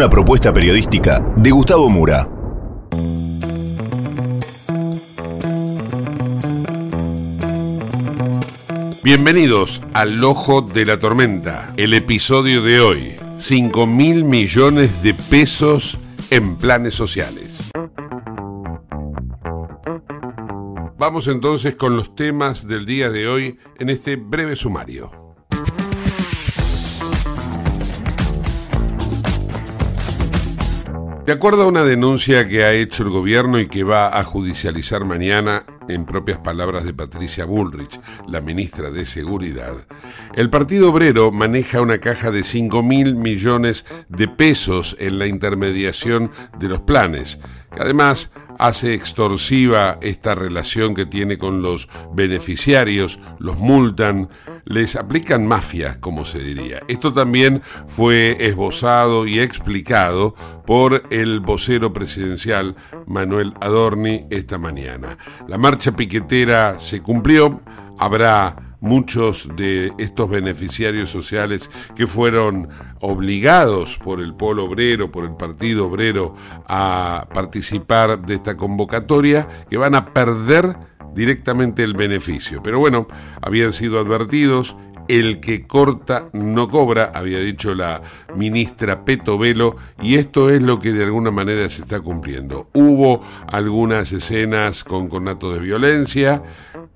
Una 0.00 0.08
propuesta 0.08 0.50
periodística 0.50 1.20
de 1.36 1.50
Gustavo 1.50 1.90
Mura. 1.90 2.26
Bienvenidos 9.02 9.82
al 9.92 10.24
Ojo 10.24 10.62
de 10.62 10.86
la 10.86 10.98
Tormenta, 10.98 11.74
el 11.76 11.92
episodio 11.92 12.62
de 12.62 12.80
hoy. 12.80 13.12
5 13.36 13.86
mil 13.86 14.24
millones 14.24 15.02
de 15.02 15.12
pesos 15.12 15.98
en 16.30 16.56
planes 16.56 16.94
sociales. 16.94 17.70
Vamos 20.96 21.28
entonces 21.28 21.74
con 21.74 21.94
los 21.94 22.14
temas 22.16 22.66
del 22.66 22.86
día 22.86 23.10
de 23.10 23.28
hoy 23.28 23.58
en 23.78 23.90
este 23.90 24.16
breve 24.16 24.56
sumario. 24.56 25.19
De 31.30 31.36
acuerdo 31.36 31.62
a 31.62 31.68
una 31.68 31.84
denuncia 31.84 32.48
que 32.48 32.64
ha 32.64 32.72
hecho 32.72 33.04
el 33.04 33.10
gobierno 33.10 33.60
y 33.60 33.68
que 33.68 33.84
va 33.84 34.18
a 34.18 34.24
judicializar 34.24 35.04
mañana, 35.04 35.64
en 35.88 36.04
propias 36.04 36.38
palabras 36.38 36.82
de 36.82 36.92
Patricia 36.92 37.44
Bullrich, 37.44 38.00
la 38.26 38.40
ministra 38.40 38.90
de 38.90 39.06
Seguridad, 39.06 39.74
el 40.34 40.50
Partido 40.50 40.90
Obrero 40.90 41.30
maneja 41.30 41.82
una 41.82 41.98
caja 41.98 42.32
de 42.32 42.42
5 42.42 42.82
mil 42.82 43.14
millones 43.14 43.84
de 44.08 44.26
pesos 44.26 44.96
en 44.98 45.20
la 45.20 45.28
intermediación 45.28 46.32
de 46.58 46.68
los 46.68 46.80
planes, 46.80 47.38
que 47.72 47.80
además 47.80 48.32
hace 48.60 48.94
extorsiva 48.94 49.98
esta 50.02 50.34
relación 50.34 50.94
que 50.94 51.06
tiene 51.06 51.38
con 51.38 51.62
los 51.62 51.88
beneficiarios, 52.12 53.18
los 53.38 53.58
multan, 53.58 54.28
les 54.64 54.96
aplican 54.96 55.46
mafia, 55.46 55.98
como 56.00 56.24
se 56.24 56.38
diría. 56.38 56.80
Esto 56.86 57.12
también 57.12 57.62
fue 57.88 58.36
esbozado 58.38 59.26
y 59.26 59.40
explicado 59.40 60.34
por 60.66 61.02
el 61.10 61.40
vocero 61.40 61.92
presidencial 61.92 62.76
Manuel 63.06 63.54
Adorni 63.60 64.26
esta 64.30 64.58
mañana. 64.58 65.16
La 65.48 65.58
marcha 65.58 65.96
piquetera 65.96 66.78
se 66.78 67.00
cumplió, 67.00 67.62
habrá 67.98 68.69
muchos 68.80 69.48
de 69.56 69.92
estos 69.98 70.28
beneficiarios 70.28 71.10
sociales 71.10 71.70
que 71.94 72.06
fueron 72.06 72.68
obligados 73.00 73.96
por 73.98 74.20
el 74.20 74.34
polo 74.34 74.64
obrero, 74.64 75.10
por 75.10 75.24
el 75.24 75.36
partido 75.36 75.86
obrero 75.86 76.34
a 76.66 77.28
participar 77.32 78.20
de 78.22 78.34
esta 78.34 78.56
convocatoria, 78.56 79.46
que 79.68 79.76
van 79.76 79.94
a 79.94 80.12
perder 80.12 80.76
directamente 81.14 81.82
el 81.82 81.94
beneficio. 81.94 82.62
Pero 82.62 82.78
bueno, 82.78 83.06
habían 83.42 83.72
sido 83.72 83.98
advertidos, 83.98 84.76
el 85.18 85.40
que 85.40 85.66
corta 85.66 86.28
no 86.32 86.68
cobra, 86.68 87.10
había 87.12 87.40
dicho 87.40 87.74
la 87.74 88.00
ministra 88.36 89.04
Peto 89.04 89.38
Velo, 89.38 89.76
y 90.00 90.14
esto 90.14 90.50
es 90.50 90.62
lo 90.62 90.78
que 90.78 90.92
de 90.92 91.04
alguna 91.04 91.30
manera 91.30 91.68
se 91.68 91.82
está 91.82 92.00
cumpliendo. 92.00 92.68
Hubo 92.74 93.20
algunas 93.48 94.12
escenas 94.12 94.84
con 94.84 95.08
conato 95.08 95.52
de 95.52 95.58
violencia, 95.58 96.42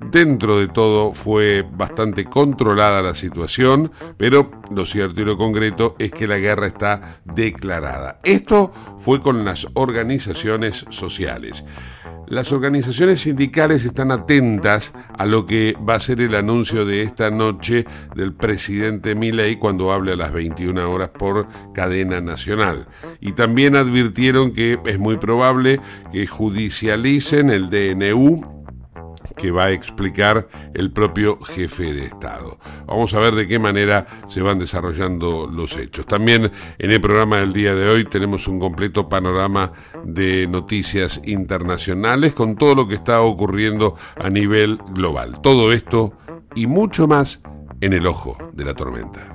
Dentro 0.00 0.58
de 0.58 0.68
todo 0.68 1.14
fue 1.14 1.62
bastante 1.62 2.24
controlada 2.24 3.00
la 3.00 3.14
situación, 3.14 3.90
pero 4.16 4.50
lo 4.70 4.84
cierto 4.84 5.22
y 5.22 5.24
lo 5.24 5.36
concreto 5.36 5.96
es 5.98 6.10
que 6.10 6.26
la 6.26 6.38
guerra 6.38 6.66
está 6.66 7.20
declarada. 7.24 8.20
Esto 8.22 8.72
fue 8.98 9.20
con 9.20 9.44
las 9.44 9.66
organizaciones 9.74 10.84
sociales. 10.90 11.64
Las 12.34 12.50
organizaciones 12.50 13.20
sindicales 13.20 13.84
están 13.84 14.10
atentas 14.10 14.92
a 15.16 15.24
lo 15.24 15.46
que 15.46 15.76
va 15.88 15.94
a 15.94 16.00
ser 16.00 16.20
el 16.20 16.34
anuncio 16.34 16.84
de 16.84 17.02
esta 17.02 17.30
noche 17.30 17.84
del 18.16 18.32
presidente 18.32 19.14
Milei 19.14 19.54
cuando 19.54 19.92
hable 19.92 20.14
a 20.14 20.16
las 20.16 20.32
21 20.32 20.90
horas 20.90 21.10
por 21.10 21.46
cadena 21.72 22.20
nacional. 22.20 22.88
Y 23.20 23.34
también 23.34 23.76
advirtieron 23.76 24.52
que 24.52 24.80
es 24.84 24.98
muy 24.98 25.16
probable 25.16 25.78
que 26.10 26.26
judicialicen 26.26 27.50
el 27.50 27.70
DNU 27.70 28.53
que 29.36 29.50
va 29.50 29.64
a 29.64 29.70
explicar 29.70 30.48
el 30.74 30.92
propio 30.92 31.38
jefe 31.40 31.92
de 31.92 32.06
Estado. 32.06 32.58
Vamos 32.86 33.14
a 33.14 33.20
ver 33.20 33.34
de 33.34 33.46
qué 33.46 33.58
manera 33.58 34.06
se 34.28 34.42
van 34.42 34.58
desarrollando 34.58 35.50
los 35.50 35.76
hechos. 35.76 36.06
También 36.06 36.50
en 36.78 36.90
el 36.90 37.00
programa 37.00 37.38
del 37.38 37.52
día 37.52 37.74
de 37.74 37.88
hoy 37.88 38.04
tenemos 38.04 38.48
un 38.48 38.58
completo 38.58 39.08
panorama 39.08 39.72
de 40.04 40.46
noticias 40.46 41.20
internacionales 41.24 42.34
con 42.34 42.56
todo 42.56 42.74
lo 42.74 42.88
que 42.88 42.94
está 42.94 43.20
ocurriendo 43.22 43.96
a 44.16 44.30
nivel 44.30 44.78
global. 44.92 45.40
Todo 45.40 45.72
esto 45.72 46.12
y 46.54 46.66
mucho 46.66 47.06
más 47.06 47.40
en 47.80 47.92
el 47.92 48.06
ojo 48.06 48.36
de 48.52 48.64
la 48.64 48.74
tormenta. 48.74 49.34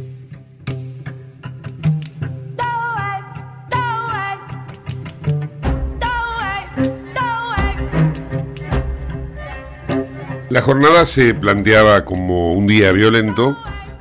La 10.51 10.61
jornada 10.61 11.05
se 11.05 11.33
planteaba 11.33 12.03
como 12.03 12.51
un 12.51 12.67
día 12.67 12.91
violento, 12.91 13.57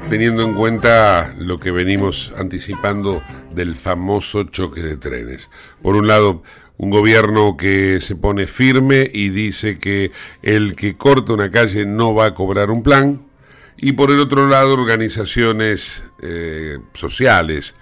teniendo 0.08 0.42
en 0.42 0.54
cuenta 0.56 1.32
lo 1.38 1.60
que 1.60 1.70
venimos 1.70 2.32
anticipando 2.36 3.22
del 3.54 3.76
famoso 3.76 4.42
choque 4.42 4.82
de 4.82 4.96
trenes. 4.96 5.48
Por 5.80 5.94
un 5.94 6.08
lado, 6.08 6.42
un 6.76 6.90
gobierno 6.90 7.56
que 7.56 8.00
se 8.00 8.16
pone 8.16 8.48
firme 8.48 9.08
y 9.14 9.28
dice 9.28 9.78
que 9.78 10.10
el 10.42 10.74
que 10.74 10.96
corta 10.96 11.34
una 11.34 11.52
calle 11.52 11.86
no 11.86 12.16
va 12.16 12.24
a 12.24 12.34
cobrar 12.34 12.72
un 12.72 12.82
plan, 12.82 13.22
y 13.76 13.92
por 13.92 14.10
el 14.10 14.18
otro 14.18 14.48
lado 14.48 14.74
organizaciones 14.74 16.02
eh, 16.20 16.80
sociales, 16.94 17.76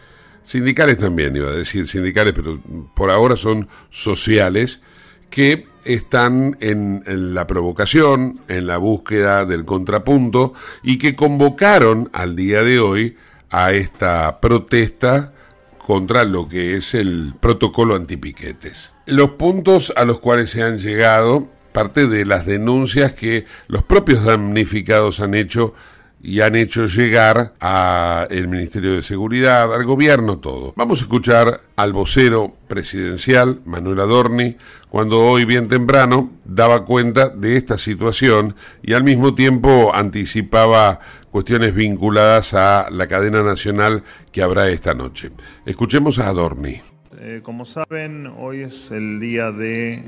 sindicales 0.44 0.98
también, 0.98 1.34
iba 1.34 1.48
a 1.48 1.52
decir 1.52 1.88
sindicales, 1.88 2.34
pero 2.34 2.60
por 2.94 3.10
ahora 3.10 3.36
son 3.36 3.66
sociales, 3.88 4.82
que 5.30 5.66
están 5.84 6.56
en, 6.60 7.02
la 7.34 7.46
provocación, 7.46 8.40
en 8.48 8.66
la 8.66 8.76
búsqueda 8.76 9.44
del 9.46 9.64
contrapunto 9.64 10.52
y 10.82 10.98
que 10.98 11.16
convocaron 11.16 12.10
al 12.12 12.36
día 12.36 12.62
de 12.62 12.78
hoy 12.78 13.16
a 13.50 13.72
esta 13.72 14.40
protesta 14.40 15.32
contra 15.78 16.24
lo 16.24 16.48
que 16.48 16.76
es 16.76 16.94
el 16.94 17.32
protocolo 17.40 17.94
antipiquetes. 17.94 18.92
Los 19.06 19.30
puntos 19.30 19.92
a 19.96 20.04
los 20.04 20.20
cuales 20.20 20.50
se 20.50 20.62
han 20.62 20.78
llegado, 20.78 21.48
parte 21.72 22.06
de 22.06 22.26
las 22.26 22.44
denuncias 22.44 23.14
que 23.14 23.46
los 23.68 23.82
propios 23.82 24.24
damnificados 24.24 25.20
han 25.20 25.34
hecho 25.34 25.74
y 26.20 26.40
han 26.40 26.56
hecho 26.56 26.86
llegar 26.86 27.54
al 27.60 28.48
Ministerio 28.48 28.94
de 28.94 29.02
Seguridad, 29.02 29.72
al 29.72 29.84
gobierno, 29.84 30.38
todo. 30.38 30.72
Vamos 30.76 31.00
a 31.00 31.02
escuchar 31.02 31.60
al 31.76 31.92
vocero 31.92 32.56
presidencial, 32.66 33.60
Manuel 33.64 34.00
Adorni, 34.00 34.56
cuando 34.88 35.20
hoy 35.20 35.44
bien 35.44 35.68
temprano 35.68 36.30
daba 36.44 36.84
cuenta 36.84 37.28
de 37.28 37.56
esta 37.56 37.78
situación 37.78 38.56
y 38.82 38.94
al 38.94 39.04
mismo 39.04 39.34
tiempo 39.34 39.94
anticipaba 39.94 41.00
cuestiones 41.30 41.74
vinculadas 41.74 42.54
a 42.54 42.88
la 42.90 43.06
cadena 43.06 43.42
nacional 43.42 44.02
que 44.32 44.42
habrá 44.42 44.68
esta 44.68 44.94
noche. 44.94 45.30
Escuchemos 45.66 46.18
a 46.18 46.28
Adorni. 46.28 46.80
Eh, 47.20 47.40
como 47.42 47.64
saben, 47.64 48.26
hoy 48.38 48.62
es 48.62 48.90
el 48.90 49.20
día 49.20 49.52
de 49.52 50.02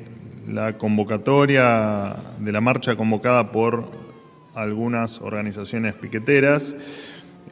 la 0.48 0.78
convocatoria, 0.78 2.16
de 2.38 2.52
la 2.52 2.60
marcha 2.60 2.96
convocada 2.96 3.52
por 3.52 4.09
algunas 4.54 5.20
organizaciones 5.20 5.94
piqueteras, 5.94 6.76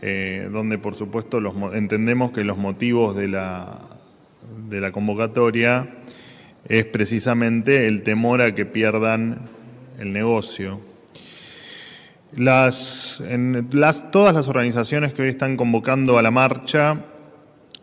eh, 0.02 0.48
donde 0.52 0.78
por 0.78 0.94
supuesto 0.94 1.40
los, 1.40 1.54
entendemos 1.74 2.32
que 2.32 2.44
los 2.44 2.56
motivos 2.56 3.16
de 3.16 3.28
la, 3.28 3.80
de 4.68 4.80
la 4.80 4.92
convocatoria 4.92 5.88
es 6.68 6.84
precisamente 6.84 7.86
el 7.86 8.02
temor 8.02 8.42
a 8.42 8.54
que 8.54 8.66
pierdan 8.66 9.48
el 9.98 10.12
negocio. 10.12 10.80
Las, 12.36 13.22
las, 13.72 14.10
todas 14.10 14.34
las 14.34 14.48
organizaciones 14.48 15.14
que 15.14 15.22
hoy 15.22 15.28
están 15.28 15.56
convocando 15.56 16.18
a 16.18 16.22
la 16.22 16.30
marcha 16.30 17.06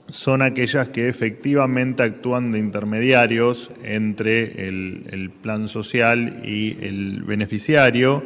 son 0.07 0.43
aquellas 0.43 0.89
que 0.89 1.09
efectivamente 1.09 2.03
actúan 2.03 2.51
de 2.51 2.59
intermediarios 2.59 3.71
entre 3.83 4.67
el, 4.67 5.07
el 5.11 5.31
plan 5.31 5.67
social 5.67 6.41
y 6.45 6.77
el 6.81 7.23
beneficiario 7.23 8.23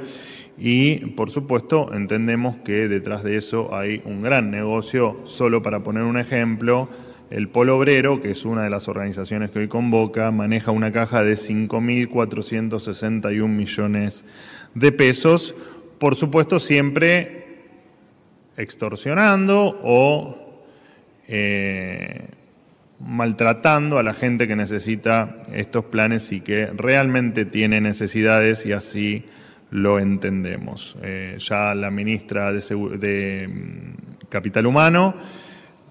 y 0.59 0.97
por 1.11 1.31
supuesto 1.31 1.93
entendemos 1.93 2.57
que 2.57 2.89
detrás 2.89 3.23
de 3.23 3.37
eso 3.37 3.73
hay 3.73 4.01
un 4.03 4.21
gran 4.21 4.51
negocio. 4.51 5.21
Solo 5.23 5.63
para 5.63 5.83
poner 5.83 6.03
un 6.03 6.19
ejemplo, 6.19 6.89
el 7.29 7.47
Polo 7.47 7.77
Obrero, 7.77 8.19
que 8.19 8.31
es 8.31 8.43
una 8.43 8.63
de 8.63 8.69
las 8.69 8.89
organizaciones 8.89 9.51
que 9.51 9.59
hoy 9.59 9.69
convoca, 9.69 10.31
maneja 10.31 10.71
una 10.71 10.91
caja 10.91 11.23
de 11.23 11.35
5.461 11.35 13.47
millones 13.47 14.25
de 14.75 14.91
pesos, 14.91 15.55
por 15.97 16.17
supuesto 16.17 16.59
siempre 16.59 17.37
extorsionando 18.57 19.79
o 19.81 20.59
eh, 21.29 22.25
maltratando 22.99 23.97
a 23.97 24.03
la 24.03 24.13
gente 24.13 24.45
que 24.47 24.57
necesita 24.57 25.41
estos 25.53 25.85
planes 25.85 26.33
y 26.33 26.41
que 26.41 26.65
realmente 26.65 27.45
tiene 27.45 27.79
necesidades 27.79 28.65
y 28.65 28.73
así 28.73 29.23
lo 29.71 29.99
entendemos. 29.99 30.97
Eh, 31.01 31.37
ya 31.39 31.75
la 31.75 31.91
ministra 31.91 32.51
de, 32.51 33.47
mm, 33.47 34.27
Capital 34.29 34.65
Humano 34.65 35.15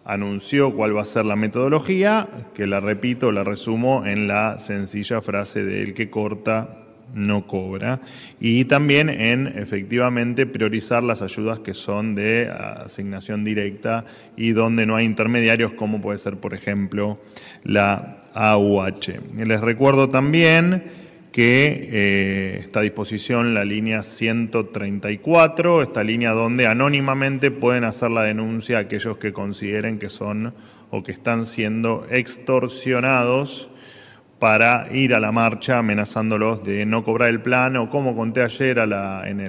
anunció 0.04 0.74
cuál 0.74 0.96
va 0.96 1.02
a 1.02 1.04
ser 1.04 1.26
la 1.26 1.36
metodología, 1.36 2.28
que 2.54 2.66
la 2.66 2.80
repito, 2.80 3.30
la 3.30 3.44
resumo 3.44 4.06
en 4.06 4.26
la 4.26 4.58
sencilla 4.58 5.20
frase 5.20 5.64
de 5.64 5.82
el 5.82 5.94
que 5.94 6.08
corta 6.08 6.78
no 7.14 7.46
cobra, 7.46 8.00
y 8.38 8.64
también 8.66 9.08
en 9.08 9.46
efectivamente 9.46 10.46
priorizar 10.46 11.02
las 11.02 11.22
ayudas 11.22 11.60
que 11.60 11.74
son 11.74 12.14
de 12.14 12.50
asignación 12.50 13.44
directa 13.44 14.04
y 14.36 14.52
donde 14.52 14.86
no 14.86 14.96
hay 14.96 15.06
intermediarios, 15.06 15.72
como 15.72 16.00
puede 16.00 16.18
ser, 16.18 16.36
por 16.36 16.54
ejemplo, 16.54 17.18
la 17.64 18.18
AUH. 18.34 19.20
Les 19.36 19.60
recuerdo 19.60 20.10
también 20.10 20.84
que 21.32 21.88
eh, 21.92 22.58
está 22.60 22.80
a 22.80 22.82
disposición 22.82 23.54
la 23.54 23.64
línea 23.64 24.02
134, 24.02 25.82
esta 25.82 26.02
línea 26.02 26.32
donde 26.32 26.66
anónimamente 26.66 27.50
pueden 27.50 27.84
hacer 27.84 28.10
la 28.10 28.22
denuncia 28.22 28.78
a 28.78 28.80
aquellos 28.80 29.18
que 29.18 29.32
consideren 29.32 29.98
que 29.98 30.08
son 30.08 30.54
o 30.90 31.02
que 31.02 31.12
están 31.12 31.44
siendo 31.44 32.06
extorsionados 32.10 33.70
para 34.38 34.88
ir 34.92 35.14
a 35.14 35.20
la 35.20 35.32
marcha 35.32 35.78
amenazándolos 35.78 36.62
de 36.62 36.86
no 36.86 37.04
cobrar 37.04 37.28
el 37.28 37.42
plan 37.42 37.76
o 37.76 37.90
como 37.90 38.16
conté 38.16 38.42
ayer 38.42 38.78
en, 38.78 39.40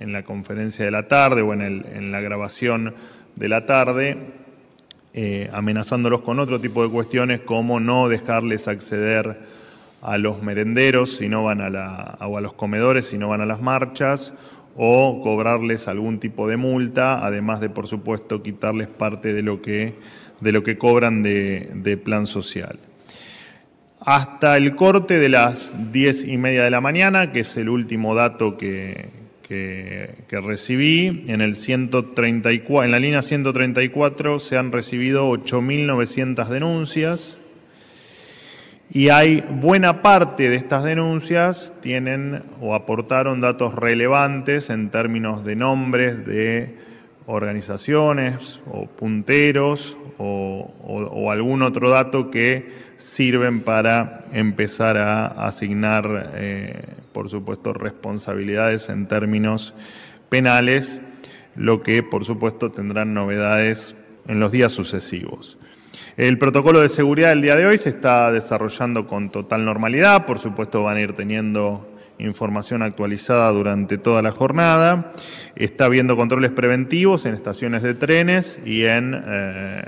en, 0.00 0.12
la 0.12 0.24
conferencia 0.24 0.84
de 0.84 0.90
la 0.90 1.06
tarde 1.06 1.42
o 1.42 1.52
en, 1.52 2.10
la 2.10 2.20
grabación 2.20 2.94
de 3.36 3.48
la 3.48 3.66
tarde, 3.66 4.16
eh, 5.14 5.48
amenazándolos 5.52 6.22
con 6.22 6.40
otro 6.40 6.60
tipo 6.60 6.82
de 6.82 6.90
cuestiones 6.90 7.40
como 7.40 7.78
no 7.78 8.08
dejarles 8.08 8.68
acceder 8.68 9.51
a 10.02 10.18
los 10.18 10.42
merenderos 10.42 11.16
si 11.16 11.28
no 11.28 11.44
van 11.44 11.60
a 11.60 11.70
la, 11.70 12.18
o 12.20 12.36
a 12.36 12.40
los 12.40 12.52
comedores 12.54 13.06
si 13.06 13.18
no 13.18 13.28
van 13.28 13.40
a 13.40 13.46
las 13.46 13.62
marchas, 13.62 14.34
o 14.76 15.20
cobrarles 15.22 15.86
algún 15.86 16.18
tipo 16.18 16.48
de 16.48 16.56
multa, 16.56 17.24
además 17.24 17.60
de, 17.60 17.70
por 17.70 17.86
supuesto, 17.86 18.42
quitarles 18.42 18.88
parte 18.88 19.32
de 19.32 19.42
lo 19.42 19.60
que, 19.60 19.94
de 20.40 20.52
lo 20.52 20.62
que 20.62 20.78
cobran 20.78 21.22
de, 21.22 22.00
plan 22.02 22.26
social. 22.26 22.78
Hasta 24.00 24.56
el 24.56 24.74
corte 24.74 25.18
de 25.18 25.28
las 25.28 25.76
diez 25.92 26.24
y 26.24 26.38
media 26.38 26.64
de 26.64 26.70
la 26.70 26.80
mañana, 26.80 27.32
que 27.32 27.40
es 27.40 27.56
el 27.56 27.68
último 27.68 28.14
dato 28.14 28.56
que, 28.56 29.10
que, 29.42 30.14
que, 30.26 30.40
recibí, 30.40 31.24
en, 31.28 31.40
el 31.42 31.54
134, 31.54 32.84
en 32.84 32.90
la 32.90 32.98
línea 32.98 33.22
134 33.22 34.40
se 34.40 34.56
han 34.56 34.72
recibido 34.72 35.30
8.900 35.30 36.48
denuncias, 36.48 37.38
y 38.94 39.08
hay 39.08 39.42
buena 39.48 40.02
parte 40.02 40.50
de 40.50 40.56
estas 40.56 40.84
denuncias 40.84 41.72
tienen 41.80 42.42
o 42.60 42.74
aportaron 42.74 43.40
datos 43.40 43.74
relevantes 43.74 44.68
en 44.68 44.90
términos 44.90 45.46
de 45.46 45.56
nombres 45.56 46.26
de 46.26 46.76
organizaciones 47.24 48.60
o 48.70 48.86
punteros 48.86 49.96
o, 50.18 51.30
algún 51.30 51.62
otro 51.62 51.88
dato 51.88 52.30
que 52.30 52.70
sirven 52.98 53.62
para 53.62 54.26
empezar 54.32 54.98
a 54.98 55.26
asignar, 55.26 56.30
eh, 56.34 56.84
por 57.12 57.30
supuesto, 57.30 57.72
responsabilidades 57.72 58.90
en 58.90 59.06
términos 59.06 59.74
penales, 60.28 61.00
lo 61.56 61.82
que, 61.82 62.02
por 62.02 62.26
supuesto, 62.26 62.70
tendrán 62.70 63.14
novedades 63.14 63.96
en 64.28 64.38
los 64.38 64.52
días 64.52 64.72
sucesivos. 64.72 65.58
El 66.18 66.36
protocolo 66.36 66.80
de 66.80 66.90
seguridad 66.90 67.30
del 67.30 67.40
día 67.40 67.56
de 67.56 67.64
hoy 67.64 67.78
se 67.78 67.88
está 67.88 68.30
desarrollando 68.30 69.06
con 69.06 69.30
total 69.30 69.64
normalidad, 69.64 70.26
por 70.26 70.38
supuesto 70.38 70.82
van 70.82 70.98
a 70.98 71.00
ir 71.00 71.14
teniendo 71.14 71.88
información 72.18 72.82
actualizada 72.82 73.50
durante 73.50 73.96
toda 73.96 74.20
la 74.20 74.30
jornada. 74.30 75.14
Está 75.56 75.86
habiendo 75.86 76.14
controles 76.14 76.50
preventivos 76.50 77.24
en 77.24 77.34
estaciones 77.34 77.82
de 77.82 77.94
trenes 77.94 78.60
y 78.62 78.84
en 78.84 79.18
eh, 79.26 79.82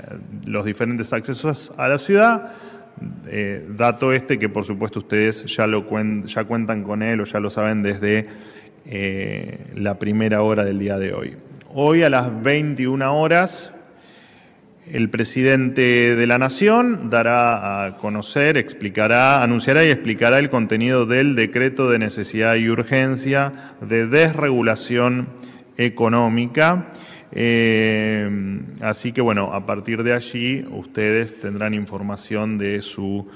los 0.47 0.65
diferentes 0.65 1.13
accesos 1.13 1.71
a 1.77 1.87
la 1.87 1.99
ciudad. 1.99 2.53
Eh, 3.27 3.63
dato 3.69 4.11
este 4.11 4.39
que 4.39 4.49
por 4.49 4.65
supuesto 4.65 4.99
ustedes 4.99 5.45
ya, 5.45 5.67
lo 5.67 5.85
ya 6.25 6.43
cuentan 6.45 6.81
con 6.81 7.03
él 7.03 7.21
o 7.21 7.25
ya 7.25 7.39
lo 7.39 7.51
saben 7.51 7.83
desde 7.83 8.25
eh, 8.85 9.67
la 9.75 9.99
primera 9.99 10.41
hora 10.41 10.65
del 10.65 10.79
día 10.79 10.97
de 10.97 11.13
hoy. 11.13 11.37
Hoy 11.71 12.01
a 12.01 12.09
las 12.09 12.41
21 12.41 13.19
horas 13.19 13.74
el 14.91 15.09
presidente 15.09 16.15
de 16.15 16.27
la 16.27 16.37
Nación 16.37 17.09
dará 17.09 17.85
a 17.85 17.97
conocer, 17.97 18.57
explicará, 18.57 19.41
anunciará 19.41 19.83
y 19.83 19.89
explicará 19.89 20.39
el 20.39 20.49
contenido 20.49 21.05
del 21.05 21.35
decreto 21.35 21.89
de 21.89 21.99
necesidad 21.99 22.55
y 22.55 22.69
urgencia 22.69 23.73
de 23.81 24.07
desregulación 24.07 25.29
económica. 25.77 26.91
Eh, 27.31 28.29
así 28.81 29.11
que 29.11 29.21
bueno, 29.21 29.53
a 29.53 29.65
partir 29.65 30.03
de 30.03 30.13
allí 30.13 30.65
ustedes 30.69 31.39
tendrán 31.39 31.73
información 31.73 32.57
de 32.57 32.81
su 32.81 33.27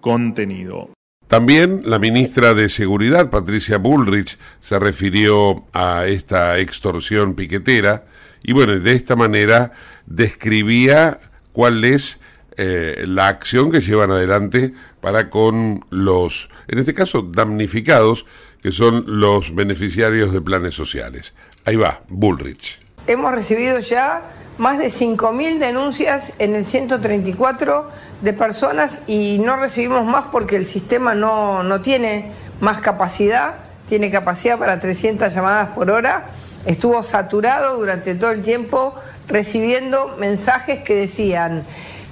contenido. 0.00 0.90
También 1.26 1.82
la 1.84 1.98
ministra 1.98 2.54
de 2.54 2.68
Seguridad, 2.68 3.30
Patricia 3.30 3.78
Bullrich, 3.78 4.36
se 4.60 4.78
refirió 4.78 5.64
a 5.72 6.06
esta 6.06 6.58
extorsión 6.58 7.34
piquetera 7.34 8.04
y 8.42 8.52
bueno, 8.52 8.78
de 8.78 8.92
esta 8.92 9.16
manera 9.16 9.72
describía 10.10 11.18
cuál 11.52 11.84
es 11.84 12.20
eh, 12.58 13.04
la 13.06 13.28
acción 13.28 13.70
que 13.70 13.80
llevan 13.80 14.10
adelante 14.10 14.74
para 15.00 15.30
con 15.30 15.82
los, 15.88 16.50
en 16.68 16.78
este 16.78 16.92
caso, 16.92 17.22
damnificados 17.22 18.26
que 18.62 18.72
son 18.72 19.04
los 19.06 19.54
beneficiarios 19.54 20.32
de 20.32 20.42
planes 20.42 20.74
sociales. 20.74 21.34
Ahí 21.64 21.76
va, 21.76 22.02
Bullrich. 22.08 22.78
Hemos 23.06 23.32
recibido 23.32 23.78
ya 23.78 24.22
más 24.58 24.78
de 24.78 24.88
5.000 24.88 25.58
denuncias 25.58 26.34
en 26.38 26.54
el 26.54 26.66
134 26.66 27.88
de 28.20 28.32
personas 28.34 29.00
y 29.06 29.38
no 29.38 29.56
recibimos 29.56 30.04
más 30.04 30.26
porque 30.30 30.56
el 30.56 30.66
sistema 30.66 31.14
no, 31.14 31.62
no 31.62 31.80
tiene 31.80 32.30
más 32.60 32.80
capacidad, 32.80 33.54
tiene 33.88 34.10
capacidad 34.10 34.58
para 34.58 34.78
300 34.78 35.32
llamadas 35.32 35.70
por 35.70 35.90
hora. 35.90 36.26
Estuvo 36.66 37.02
saturado 37.02 37.76
durante 37.76 38.14
todo 38.14 38.30
el 38.30 38.42
tiempo 38.42 38.94
recibiendo 39.26 40.16
mensajes 40.18 40.82
que 40.82 40.94
decían, 40.94 41.64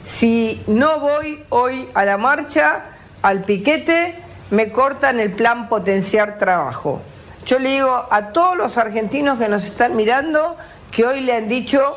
si 0.05 0.63
no 0.67 1.01
voy 1.01 1.41
hoy 1.51 1.89
a 1.95 2.05
la 2.05 2.17
marcha, 2.17 2.83
al 3.23 3.45
piquete, 3.45 4.15
me 4.51 4.71
cortan 4.71 5.21
el 5.21 5.33
plan 5.33 5.69
potenciar 5.69 6.39
trabajo. 6.39 7.03
Yo 7.45 7.59
le 7.59 7.71
digo 7.71 8.07
a 8.11 8.33
todos 8.33 8.57
los 8.57 8.79
argentinos 8.79 9.39
que 9.39 9.49
nos 9.49 9.65
están 9.65 9.97
mirando 9.97 10.57
que 10.91 11.05
hoy 11.05 11.21
le 11.21 11.35
han 11.35 11.49
dicho 11.49 11.97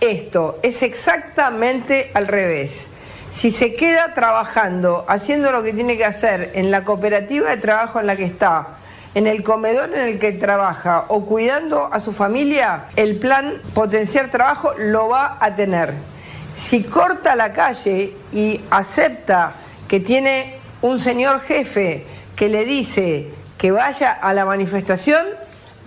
esto, 0.00 0.60
es 0.62 0.82
exactamente 0.82 2.10
al 2.14 2.28
revés. 2.28 2.88
Si 3.30 3.50
se 3.50 3.74
queda 3.74 4.14
trabajando, 4.14 5.04
haciendo 5.08 5.52
lo 5.52 5.62
que 5.62 5.72
tiene 5.72 5.96
que 5.96 6.04
hacer 6.04 6.52
en 6.54 6.70
la 6.70 6.84
cooperativa 6.84 7.50
de 7.50 7.56
trabajo 7.56 8.00
en 8.00 8.06
la 8.06 8.16
que 8.16 8.24
está, 8.24 8.68
en 9.14 9.26
el 9.26 9.42
comedor 9.42 9.92
en 9.94 10.00
el 10.00 10.18
que 10.18 10.32
trabaja 10.32 11.06
o 11.08 11.24
cuidando 11.24 11.88
a 11.92 12.00
su 12.00 12.12
familia, 12.12 12.86
el 12.96 13.18
plan 13.18 13.60
potenciar 13.74 14.30
trabajo 14.30 14.72
lo 14.78 15.08
va 15.08 15.38
a 15.40 15.54
tener. 15.54 15.94
Si 16.54 16.82
corta 16.82 17.36
la 17.36 17.52
calle 17.52 18.14
y 18.32 18.60
acepta 18.70 19.52
que 19.86 20.00
tiene 20.00 20.56
un 20.82 20.98
señor 20.98 21.40
jefe 21.40 22.04
que 22.36 22.48
le 22.48 22.64
dice 22.64 23.30
que 23.56 23.70
vaya 23.70 24.12
a 24.12 24.32
la 24.32 24.44
manifestación, 24.44 25.26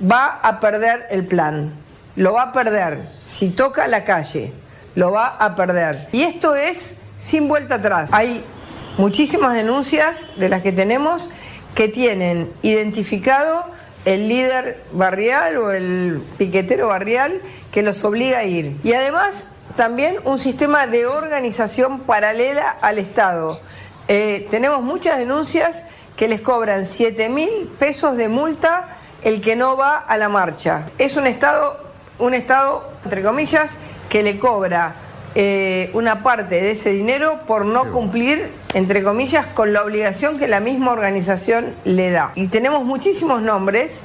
va 0.10 0.40
a 0.42 0.60
perder 0.60 1.08
el 1.10 1.26
plan. 1.26 1.74
Lo 2.16 2.34
va 2.34 2.44
a 2.44 2.52
perder. 2.52 3.10
Si 3.24 3.50
toca 3.50 3.88
la 3.88 4.04
calle, 4.04 4.54
lo 4.96 5.12
va 5.12 5.28
a 5.28 5.56
perder. 5.56 6.08
Y 6.12 6.24
esto 6.24 6.56
es 6.56 6.98
sin 7.18 7.48
vuelta 7.48 7.76
atrás. 7.76 8.10
Hay 8.12 8.44
muchísimas 8.98 9.54
denuncias 9.54 10.32
de 10.38 10.50
las 10.50 10.62
que 10.62 10.72
tenemos 10.72 11.30
que 11.76 11.88
tienen 11.88 12.52
identificado 12.62 13.66
el 14.06 14.28
líder 14.28 14.84
barrial 14.92 15.58
o 15.58 15.72
el 15.72 16.22
piquetero 16.38 16.88
barrial 16.88 17.42
que 17.72 17.82
los 17.82 18.04
obliga 18.04 18.40
a 18.40 18.44
ir. 18.44 18.76
Y 18.84 18.94
además 18.94 19.48
también 19.76 20.18
un 20.26 20.40
sistema 20.40 20.88
de 20.88 21.06
organización 21.06 22.02
paralela 22.02 22.70
al 22.82 22.98
Estado. 22.98 23.60
Eh, 24.08 24.48
tenemos 24.52 24.82
muchas 24.82 25.18
denuncias 25.18 25.84
que 26.18 26.28
les 26.28 26.42
cobran 26.42 26.86
7 26.86 27.30
mil 27.30 27.70
pesos 27.80 28.18
de 28.18 28.28
multa 28.28 28.90
el 29.24 29.42
que 29.42 29.56
no 29.56 29.78
va 29.78 29.98
a 29.98 30.18
la 30.18 30.30
marcha. 30.30 30.88
Es 30.98 31.16
un 31.16 31.28
Estado, 31.28 31.80
un 32.20 32.34
Estado, 32.34 32.92
entre 33.04 33.22
comillas, 33.22 33.72
que 34.10 34.24
le 34.24 34.38
cobra 34.40 34.96
eh, 35.36 35.90
una 35.94 36.24
parte 36.24 36.56
de 36.56 36.72
ese 36.72 36.92
dinero 36.92 37.40
por 37.48 37.66
no 37.66 37.90
cumplir, 37.92 38.50
entre 38.74 39.04
comillas, 39.04 39.48
con 39.48 39.74
la 39.74 39.84
obligación 39.84 40.38
que 40.38 40.48
la 40.48 40.60
misma 40.60 40.92
organización 40.92 41.74
le 41.86 42.12
da. 42.12 42.32
Y 42.36 42.48
tenemos 42.48 42.84
muchísimos 42.84 43.42
nombres 43.42 44.00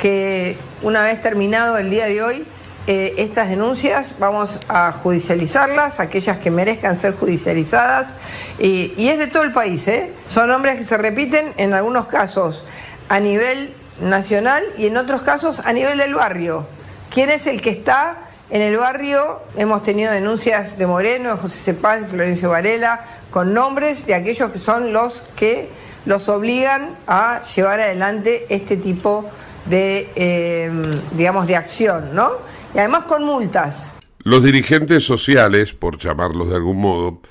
que 0.00 0.56
una 0.82 1.02
vez 1.02 1.20
terminado 1.20 1.76
el 1.76 1.90
día 1.90 2.06
de 2.06 2.22
hoy, 2.22 2.46
eh, 2.86 3.14
estas 3.18 3.50
denuncias 3.50 4.14
vamos 4.18 4.58
a 4.68 4.90
judicializarlas, 4.92 6.00
aquellas 6.00 6.38
que 6.38 6.50
merezcan 6.50 6.96
ser 6.96 7.14
judicializadas, 7.14 8.14
y 8.58 9.08
es 9.08 9.18
de 9.18 9.26
todo 9.26 9.42
el 9.42 9.52
país, 9.52 9.86
¿eh? 9.86 10.12
son 10.30 10.48
nombres 10.48 10.78
que 10.78 10.84
se 10.84 10.96
repiten 10.96 11.52
en 11.58 11.74
algunos 11.74 12.06
casos 12.06 12.64
a 13.10 13.20
nivel 13.20 13.74
nacional 14.00 14.64
y 14.78 14.86
en 14.86 14.96
otros 14.96 15.22
casos 15.22 15.60
a 15.60 15.72
nivel 15.72 15.98
del 15.98 16.14
barrio. 16.14 16.66
¿Quién 17.12 17.28
es 17.28 17.46
el 17.46 17.60
que 17.60 17.70
está 17.70 18.18
en 18.50 18.62
el 18.62 18.76
barrio 18.76 19.40
hemos 19.56 19.82
tenido 19.82 20.12
denuncias 20.12 20.76
de 20.76 20.86
Moreno, 20.86 21.30
de 21.30 21.36
José 21.36 21.72
Cepaz, 21.72 22.00
de 22.00 22.06
Florencio 22.06 22.50
Varela, 22.50 23.04
con 23.30 23.54
nombres 23.54 24.06
de 24.06 24.14
aquellos 24.14 24.50
que 24.50 24.58
son 24.58 24.92
los 24.92 25.22
que 25.36 25.68
los 26.04 26.28
obligan 26.28 26.96
a 27.06 27.42
llevar 27.54 27.80
adelante 27.80 28.46
este 28.48 28.76
tipo 28.76 29.28
de, 29.66 30.08
eh, 30.16 30.70
digamos, 31.12 31.46
de 31.46 31.56
acción, 31.56 32.14
¿no? 32.14 32.32
Y 32.74 32.78
además 32.78 33.04
con 33.04 33.24
multas. 33.24 33.94
Los 34.22 34.42
dirigentes 34.42 35.04
sociales, 35.04 35.72
por 35.72 35.98
llamarlos 35.98 36.50
de 36.50 36.56
algún 36.56 36.78
modo, 36.78 37.22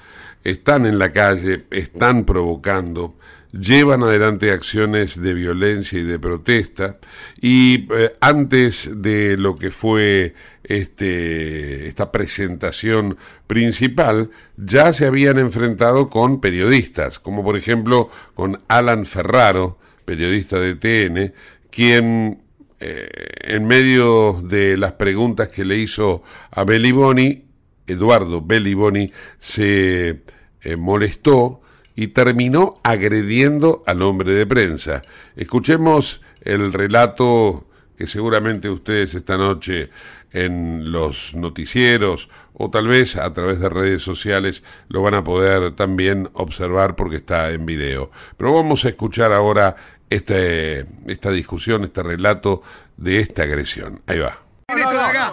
están 0.44 0.86
en 0.86 1.00
la 1.00 1.12
calle, 1.12 1.66
están 1.72 2.24
provocando, 2.24 3.16
llevan 3.52 4.04
adelante 4.04 4.52
acciones 4.52 5.22
de 5.22 5.34
violencia 5.34 6.00
y 6.00 6.04
de 6.04 6.20
protesta 6.20 6.98
y 7.42 7.88
eh, 7.94 8.16
antes 8.22 8.90
de 9.02 9.38
lo 9.38 9.58
que 9.58 9.72
fue 9.72 10.36
este, 10.70 11.88
esta 11.88 12.12
presentación 12.12 13.18
principal 13.48 14.30
ya 14.56 14.94
se 14.94 15.08
habían 15.08 15.40
enfrentado 15.40 16.10
con 16.10 16.40
periodistas, 16.40 17.20
como 17.20 17.44
por 17.44 17.58
ejemplo 17.58 18.10
con 18.36 18.62
Alan 18.68 19.08
Ferraro, 19.08 19.80
periodista 20.06 20.60
de 20.60 20.76
TN, 20.76 21.34
quien 21.72 22.44
eh, 22.80 23.10
en 23.42 23.66
medio 23.66 24.42
de 24.44 24.78
las 24.78 24.94
preguntas 24.94 25.50
que 25.50 25.66
le 25.66 25.76
hizo 25.76 26.22
a 26.52 26.64
Boni, 26.64 27.46
Eduardo 27.88 28.42
Boni 28.42 29.12
se 29.40 30.22
eh, 30.62 30.76
molestó 30.78 31.62
y 31.96 32.10
terminó 32.10 32.80
agrediendo 32.84 33.82
al 33.88 34.04
hombre 34.04 34.34
de 34.34 34.46
prensa. 34.46 35.02
Escuchemos 35.36 36.22
el 36.42 36.72
relato 36.74 37.66
que 37.98 38.08
seguramente 38.08 38.70
ustedes 38.70 39.16
esta 39.16 39.38
noche 39.38 39.90
en 40.32 40.92
los 40.92 41.34
noticieros 41.36 42.30
o 42.54 42.70
tal 42.70 42.88
vez 42.88 43.16
a 43.16 43.32
través 43.34 43.60
de 43.60 43.70
redes 43.70 44.02
sociales 44.02 44.64
lo 44.88 45.02
van 45.02 45.14
a 45.14 45.24
poder 45.24 45.72
también 45.72 46.30
observar 46.34 46.96
porque 46.96 47.18
está 47.18 47.52
en 47.52 47.66
video. 47.66 48.12
Pero 48.38 48.54
vamos 48.54 48.86
a 48.86 48.90
escuchar 48.90 49.32
ahora 49.32 49.76
este, 50.10 50.86
esta 51.08 51.32
discusión, 51.32 51.84
este 51.84 52.04
relato 52.04 52.62
de 52.98 53.20
esta 53.20 53.44
agresión. 53.44 54.02
Ahí 54.08 54.20
va. 54.20 54.49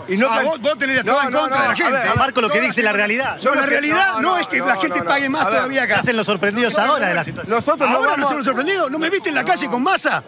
Y 0.09 0.17
no, 0.17 0.29
ah, 0.31 0.43
vos, 0.43 0.61
vos 0.61 0.79
tenés 0.79 1.05
todo 1.05 1.23
en 1.23 1.33
contra 1.33 1.63
de 1.63 1.69
la 1.69 1.75
gente. 1.75 1.99
Marco 2.17 2.41
lo 2.41 2.51
que 2.51 2.61
dice 2.61 2.83
la 2.83 2.93
realidad. 2.93 3.39
No, 3.43 3.55
la 3.55 3.67
realidad 3.67 4.19
no, 4.21 4.39
es 4.39 4.47
que 4.47 4.59
la 4.59 4.77
gente 4.77 5.03
pague 5.03 5.29
más 5.29 5.47
todavía 5.47 5.83
acá. 5.85 6.01
Hacen 6.01 6.17
los 6.17 6.27
sorprendidos 6.27 6.79
ahora 6.79 7.09
de 7.09 7.15
la 7.15 7.25
situación. 7.25 7.55
Nosotros 7.57 7.89
no 7.89 7.97
ahora 7.97 8.17
no 8.17 8.29
son 8.29 8.39
los 8.39 8.47
sorprendidos. 8.47 8.91
¿No 8.91 8.99
me 8.99 9.11
viste 9.11 9.29
en 9.29 9.35
la 9.35 9.45
calle 9.45 9.69
con 9.69 9.83
masa? 9.83 10.23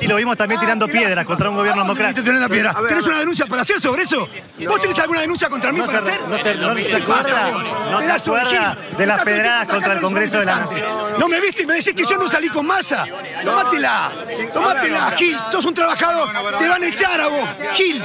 Y 0.00 0.06
lo 0.06 0.16
vimos 0.16 0.36
también 0.36 0.60
tirando 0.60 0.86
ah, 0.86 0.88
piedras 0.88 1.26
contra 1.26 1.50
un 1.50 1.56
gobierno 1.56 1.82
democrático. 1.82 2.24
piedra? 2.48 2.74
¿Tenés 2.88 3.04
una 3.04 3.18
denuncia 3.18 3.46
para 3.46 3.62
hacer 3.62 3.80
sobre 3.80 4.02
eso? 4.02 4.28
¿Vos 4.66 4.80
tenés 4.80 4.98
alguna 4.98 5.20
denuncia 5.20 5.48
contra 5.48 5.72
mí 5.72 5.80
para 5.80 5.98
hacer? 5.98 6.20
No 6.28 6.38
se, 6.38 6.54
no 6.54 6.74
se 6.74 6.96
acuerda, 6.96 7.50
no 7.90 8.02
se 8.02 8.10
acuerda 8.10 8.76
de 8.96 9.06
las 9.06 9.24
pedradas 9.24 9.66
contra 9.66 9.94
el 9.94 10.00
Congreso 10.00 10.38
de 10.38 10.46
la 10.46 10.56
Nación. 10.56 11.18
No 11.18 11.28
me 11.28 11.40
viste 11.40 11.62
y 11.62 11.66
me 11.66 11.74
decís 11.74 11.94
que 11.94 12.04
yo 12.04 12.16
no 12.16 12.28
salí 12.28 12.48
con 12.48 12.66
masa. 12.66 13.04
Tómatela. 13.44 14.12
Tómatela, 14.52 15.10
Gil. 15.16 15.38
Sos 15.50 15.64
un 15.64 15.74
trabajador. 15.74 16.30
Te 16.58 16.68
van 16.68 16.82
a 16.82 16.86
echar 16.86 17.20
a 17.20 17.28
vos. 17.28 17.48
Gil. 17.74 18.02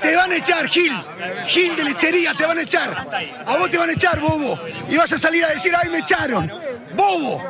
Te 0.00 0.14
van 0.14 0.30
a 0.30 0.36
echar, 0.36 0.68
Gil. 0.68 0.92
Gil 1.46 1.76
de 1.76 1.84
lechería, 1.84 2.34
te 2.34 2.46
van 2.46 2.58
a 2.58 2.62
echar. 2.62 3.08
A 3.46 3.56
vos 3.56 3.70
te 3.70 3.78
van 3.78 3.90
a 3.90 3.92
echar, 3.92 4.20
bobo. 4.20 4.58
Y 4.88 4.96
vas 4.96 5.12
a 5.12 5.18
salir 5.18 5.44
a 5.44 5.48
decir, 5.48 5.72
ay, 5.76 5.88
me 5.90 5.98
echaron. 5.98 6.52
Bobo. 6.94 7.42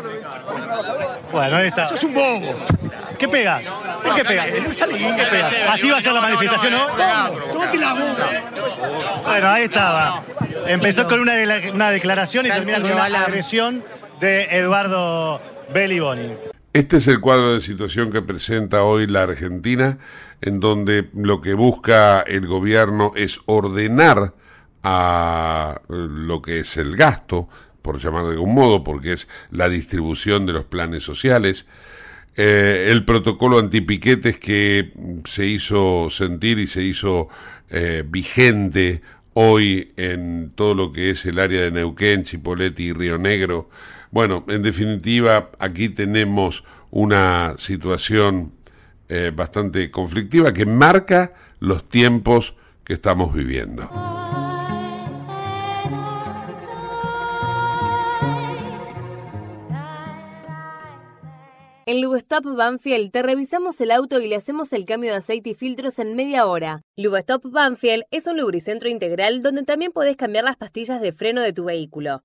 Bueno, 1.33 1.57
ahí 1.57 1.69
está. 1.69 1.87
Sos 1.87 2.05
un 2.05 2.15
bobo. 2.15 2.59
¿Qué 3.19 3.29
pegas? 3.29 3.67
¿Por 4.03 4.15
qué 4.15 4.25
pegas? 4.25 4.49
No 4.63 4.71
está 4.71 4.87
¿Qué 4.87 5.27
pegas? 5.31 5.55
Así 5.69 5.91
va 5.91 5.99
a 5.99 6.03
ser 6.03 6.13
la 6.13 6.21
manifestación, 6.21 6.73
¿no? 6.73 6.87
Tómate 7.53 7.79
la 7.79 7.95
bobo. 7.95 8.17
Bueno, 9.25 9.49
ahí 9.49 9.65
estaba. 9.65 10.23
Empezó 10.67 11.07
con 11.07 11.21
una, 11.21 11.33
una 11.73 11.91
declaración 11.91 12.47
y 12.47 12.51
termina 12.51 12.81
con 12.81 12.93
una 12.93 13.05
agresión 13.05 13.85
de 14.21 14.45
Eduardo 14.45 15.41
Belliboni. 15.73 16.33
Este 16.73 16.99
es 16.99 17.09
el 17.09 17.21
cuadro 17.21 17.55
de 17.55 17.63
situación 17.63 18.13
que 18.13 18.21
presenta 18.21 18.83
hoy 18.83 19.07
la 19.07 19.23
Argentina, 19.23 19.99
en 20.41 20.61
donde 20.61 21.09
lo 21.15 21.41
que 21.41 21.55
busca 21.55 22.21
el 22.21 22.47
gobierno 22.47 23.13
es 23.17 23.41
ordenar 23.47 24.35
a 24.83 25.81
lo 25.89 26.43
que 26.43 26.61
es 26.61 26.77
el 26.77 26.97
gasto, 26.97 27.49
por 27.83 27.99
llamarlo 27.99 28.29
de 28.29 28.35
algún 28.35 28.55
modo, 28.55 28.85
porque 28.85 29.13
es 29.13 29.29
la 29.51 29.69
distribución 29.69 30.47
de 30.47 30.53
los 30.53 30.65
planes 30.65 31.03
sociales, 31.03 31.67
eh, 32.37 32.89
el 32.91 33.05
protocolo 33.05 33.59
antipiquetes 33.59 34.39
que 34.39 34.93
se 35.25 35.47
hizo 35.47 36.11
sentir 36.11 36.59
y 36.59 36.67
se 36.67 36.83
hizo 36.83 37.29
eh, 37.71 38.05
vigente 38.07 39.03
hoy 39.35 39.93
en 39.97 40.53
todo 40.55 40.75
lo 40.75 40.93
que 40.93 41.11
es 41.11 41.27
el 41.27 41.39
área 41.39 41.63
de 41.63 41.71
Neuquén, 41.71 42.25
Chipoleti 42.25 42.85
y 42.85 42.93
Río 42.93 43.19
Negro, 43.19 43.69
bueno, 44.11 44.45
en 44.49 44.63
definitiva, 44.63 45.51
aquí 45.59 45.89
tenemos 45.89 46.65
una 46.91 47.55
situación 47.59 48.53
eh, 49.09 49.33
bastante 49.35 49.91
conflictiva 49.91 50.53
que 50.53 50.67
marca 50.67 51.35
los 51.61 51.89
tiempos 51.89 52.55
que 52.85 52.95
estamos 52.95 53.33
viviendo. 53.33 53.89
En 61.89 62.01
Lubestop 62.01 62.45
Banfield 62.57 63.13
te 63.13 63.23
revisamos 63.23 63.81
el 63.81 63.93
auto 63.93 64.21
y 64.21 64.27
le 64.27 64.35
hacemos 64.35 64.73
el 64.73 64.85
cambio 64.85 65.13
de 65.13 65.19
aceite 65.19 65.51
y 65.51 65.55
filtros 65.55 66.01
en 66.01 66.17
media 66.17 66.47
hora. 66.47 66.83
Lubestop 66.97 67.45
Banfield 67.45 68.03
es 68.11 68.27
un 68.27 68.39
lubricentro 68.39 68.89
integral 68.89 69.41
donde 69.41 69.63
también 69.63 69.93
podés 69.93 70.17
cambiar 70.17 70.43
las 70.43 70.57
pastillas 70.57 71.01
de 71.01 71.13
freno 71.13 71.43
de 71.43 71.53
tu 71.53 71.67
vehículo. 71.67 72.25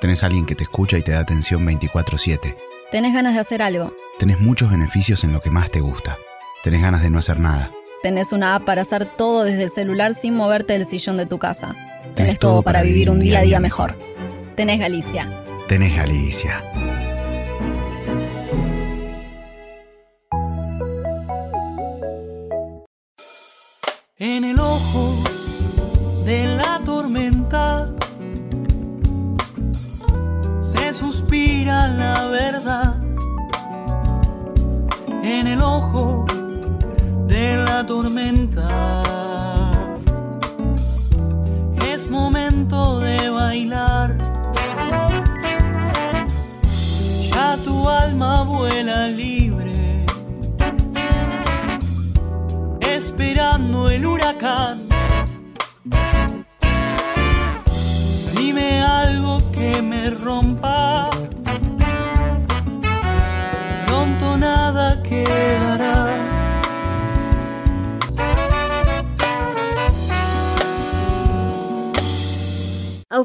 Tenés 0.00 0.22
alguien 0.22 0.44
que 0.44 0.54
te 0.54 0.64
escucha 0.64 0.98
y 0.98 1.02
te 1.02 1.12
da 1.12 1.20
atención 1.20 1.64
24/7. 1.64 2.54
¿Tenés 2.90 3.14
ganas 3.14 3.32
de 3.32 3.40
hacer 3.40 3.62
algo? 3.62 3.94
Tenés 4.18 4.38
muchos 4.40 4.70
beneficios 4.70 5.24
en 5.24 5.32
lo 5.32 5.40
que 5.40 5.50
más 5.50 5.70
te 5.70 5.80
gusta. 5.80 6.18
Tenés 6.62 6.82
ganas 6.82 7.02
de 7.02 7.08
no 7.08 7.18
hacer 7.18 7.40
nada. 7.40 7.72
Tenés 8.02 8.32
una 8.32 8.54
app 8.54 8.64
para 8.64 8.82
hacer 8.82 9.06
todo 9.06 9.44
desde 9.44 9.62
el 9.62 9.70
celular 9.70 10.12
sin 10.12 10.34
moverte 10.34 10.74
del 10.74 10.84
sillón 10.84 11.16
de 11.16 11.24
tu 11.24 11.38
casa. 11.38 11.74
Tenés, 12.14 12.38
todo 12.38 12.62
para 12.62 12.82
vivir 12.82 13.08
un 13.08 13.20
día 13.20 13.38
a 13.38 13.42
día 13.42 13.58
mejor. 13.58 13.98
Tenés 14.54 14.80
Galicia. 14.80 15.32
Tenés 15.66 15.96
Galicia. 15.96 16.62
En 24.18 24.44
el 24.44 24.58
ojo 24.60 25.24
de 26.26 26.46
la 26.56 26.82
tormenta 26.84 27.95
la 31.66 32.26
verdad. 32.28 32.94
En 35.24 35.46
el 35.48 35.60
ojo 35.60 36.24
de 37.26 37.56
la 37.56 37.84
tormenta 37.84 39.02
es 41.92 42.08
momento 42.08 43.00
de 43.00 43.30
bailar. 43.30 44.16
Ya 47.32 47.56
tu 47.64 47.88
alma 47.88 48.44
vuela 48.44 49.08
libre, 49.08 50.06
esperando 52.80 53.90
el 53.90 54.06
huracán. 54.06 54.78
Dime 58.36 58.80
algo 58.82 59.42
que 59.50 59.82
me 59.82 60.10
rompa. 60.10 60.55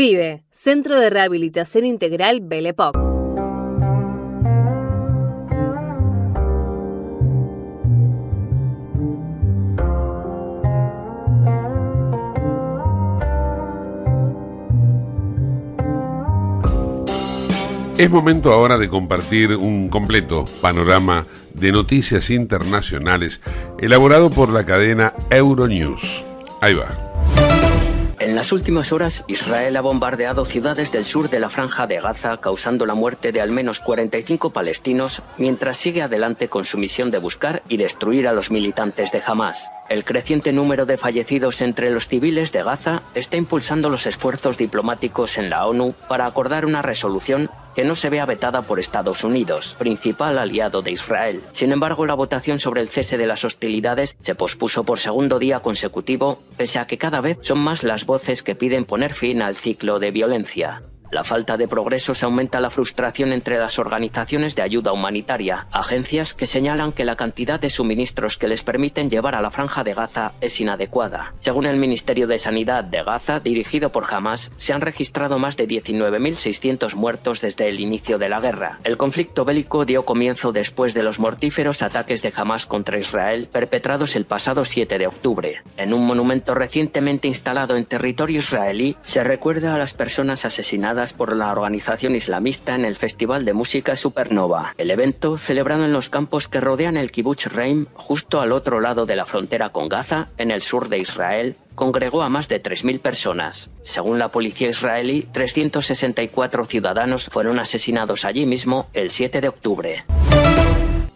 CRIBE, 0.00 0.44
Centro 0.50 0.98
de 0.98 1.10
Rehabilitación 1.10 1.84
Integral 1.84 2.40
Belepoc. 2.40 2.96
Es 17.98 18.10
momento 18.10 18.54
ahora 18.54 18.78
de 18.78 18.88
compartir 18.88 19.54
un 19.54 19.90
completo 19.90 20.46
panorama 20.62 21.26
de 21.52 21.72
noticias 21.72 22.30
internacionales 22.30 23.42
elaborado 23.78 24.30
por 24.30 24.48
la 24.48 24.64
cadena 24.64 25.12
Euronews. 25.28 26.24
Ahí 26.62 26.72
va. 26.72 27.09
En 28.30 28.36
las 28.36 28.52
últimas 28.52 28.92
horas, 28.92 29.24
Israel 29.26 29.76
ha 29.76 29.80
bombardeado 29.80 30.44
ciudades 30.44 30.92
del 30.92 31.04
sur 31.04 31.30
de 31.30 31.40
la 31.40 31.50
franja 31.50 31.88
de 31.88 31.98
Gaza, 31.98 32.36
causando 32.36 32.86
la 32.86 32.94
muerte 32.94 33.32
de 33.32 33.40
al 33.40 33.50
menos 33.50 33.80
45 33.80 34.52
palestinos, 34.52 35.20
mientras 35.36 35.78
sigue 35.78 36.00
adelante 36.00 36.46
con 36.46 36.64
su 36.64 36.78
misión 36.78 37.10
de 37.10 37.18
buscar 37.18 37.60
y 37.68 37.76
destruir 37.76 38.28
a 38.28 38.32
los 38.32 38.52
militantes 38.52 39.10
de 39.10 39.20
Hamas. 39.26 39.68
El 39.88 40.04
creciente 40.04 40.52
número 40.52 40.86
de 40.86 40.96
fallecidos 40.96 41.60
entre 41.60 41.90
los 41.90 42.06
civiles 42.06 42.52
de 42.52 42.62
Gaza 42.62 43.02
está 43.16 43.36
impulsando 43.36 43.90
los 43.90 44.06
esfuerzos 44.06 44.56
diplomáticos 44.56 45.36
en 45.36 45.50
la 45.50 45.66
ONU 45.66 45.92
para 46.08 46.26
acordar 46.26 46.66
una 46.66 46.82
resolución 46.82 47.50
que 47.80 47.86
no 47.86 47.94
se 47.94 48.10
vea 48.10 48.26
vetada 48.26 48.60
por 48.60 48.78
Estados 48.78 49.24
Unidos, 49.24 49.74
principal 49.78 50.36
aliado 50.38 50.82
de 50.82 50.90
Israel. 50.90 51.40
Sin 51.52 51.72
embargo, 51.72 52.04
la 52.04 52.12
votación 52.12 52.58
sobre 52.58 52.82
el 52.82 52.90
cese 52.90 53.16
de 53.16 53.26
las 53.26 53.42
hostilidades 53.42 54.18
se 54.20 54.34
pospuso 54.34 54.84
por 54.84 54.98
segundo 54.98 55.38
día 55.38 55.60
consecutivo, 55.60 56.42
pese 56.58 56.78
a 56.78 56.86
que 56.86 56.98
cada 56.98 57.22
vez 57.22 57.38
son 57.40 57.60
más 57.60 57.82
las 57.82 58.04
voces 58.04 58.42
que 58.42 58.54
piden 58.54 58.84
poner 58.84 59.14
fin 59.14 59.40
al 59.40 59.56
ciclo 59.56 59.98
de 59.98 60.10
violencia. 60.10 60.82
La 61.10 61.24
falta 61.24 61.56
de 61.56 61.66
progresos 61.66 62.22
aumenta 62.22 62.60
la 62.60 62.70
frustración 62.70 63.32
entre 63.32 63.58
las 63.58 63.80
organizaciones 63.80 64.54
de 64.54 64.62
ayuda 64.62 64.92
humanitaria, 64.92 65.66
agencias 65.72 66.34
que 66.34 66.46
señalan 66.46 66.92
que 66.92 67.04
la 67.04 67.16
cantidad 67.16 67.58
de 67.58 67.68
suministros 67.68 68.36
que 68.36 68.46
les 68.46 68.62
permiten 68.62 69.10
llevar 69.10 69.34
a 69.34 69.40
la 69.40 69.50
franja 69.50 69.82
de 69.82 69.92
Gaza 69.92 70.32
es 70.40 70.60
inadecuada. 70.60 71.34
Según 71.40 71.66
el 71.66 71.78
Ministerio 71.78 72.28
de 72.28 72.38
Sanidad 72.38 72.84
de 72.84 73.02
Gaza, 73.02 73.40
dirigido 73.40 73.90
por 73.90 74.06
Hamas, 74.08 74.52
se 74.56 74.72
han 74.72 74.82
registrado 74.82 75.40
más 75.40 75.56
de 75.56 75.66
19.600 75.66 76.94
muertos 76.94 77.40
desde 77.40 77.66
el 77.66 77.80
inicio 77.80 78.18
de 78.18 78.28
la 78.28 78.38
guerra. 78.38 78.78
El 78.84 78.96
conflicto 78.96 79.44
bélico 79.44 79.84
dio 79.84 80.04
comienzo 80.04 80.52
después 80.52 80.94
de 80.94 81.02
los 81.02 81.18
mortíferos 81.18 81.82
ataques 81.82 82.22
de 82.22 82.32
Hamas 82.36 82.66
contra 82.66 83.00
Israel 83.00 83.48
perpetrados 83.50 84.14
el 84.14 84.26
pasado 84.26 84.64
7 84.64 84.96
de 84.96 85.08
octubre. 85.08 85.62
En 85.76 85.92
un 85.92 86.06
monumento 86.06 86.54
recientemente 86.54 87.26
instalado 87.26 87.76
en 87.76 87.84
territorio 87.84 88.38
israelí, 88.38 88.96
se 89.00 89.24
recuerda 89.24 89.74
a 89.74 89.78
las 89.78 89.92
personas 89.92 90.44
asesinadas 90.44 90.99
por 91.14 91.34
la 91.34 91.50
organización 91.50 92.14
islamista 92.14 92.74
en 92.74 92.84
el 92.84 92.94
Festival 92.94 93.46
de 93.46 93.54
Música 93.54 93.96
Supernova. 93.96 94.74
El 94.76 94.90
evento, 94.90 95.38
celebrado 95.38 95.86
en 95.86 95.94
los 95.94 96.10
campos 96.10 96.46
que 96.46 96.60
rodean 96.60 96.98
el 96.98 97.10
kibbutz 97.10 97.46
Reim, 97.46 97.86
justo 97.94 98.40
al 98.40 98.52
otro 98.52 98.80
lado 98.80 99.06
de 99.06 99.16
la 99.16 99.24
frontera 99.24 99.70
con 99.70 99.88
Gaza, 99.88 100.28
en 100.36 100.50
el 100.50 100.60
sur 100.60 100.90
de 100.90 100.98
Israel, 100.98 101.56
congregó 101.74 102.22
a 102.22 102.28
más 102.28 102.48
de 102.48 102.62
3.000 102.62 103.00
personas. 103.00 103.70
Según 103.82 104.18
la 104.18 104.28
policía 104.28 104.68
israelí, 104.68 105.26
364 105.32 106.66
ciudadanos 106.66 107.30
fueron 107.30 107.58
asesinados 107.58 108.26
allí 108.26 108.44
mismo 108.44 108.88
el 108.92 109.08
7 109.08 109.40
de 109.40 109.48
octubre. 109.48 110.04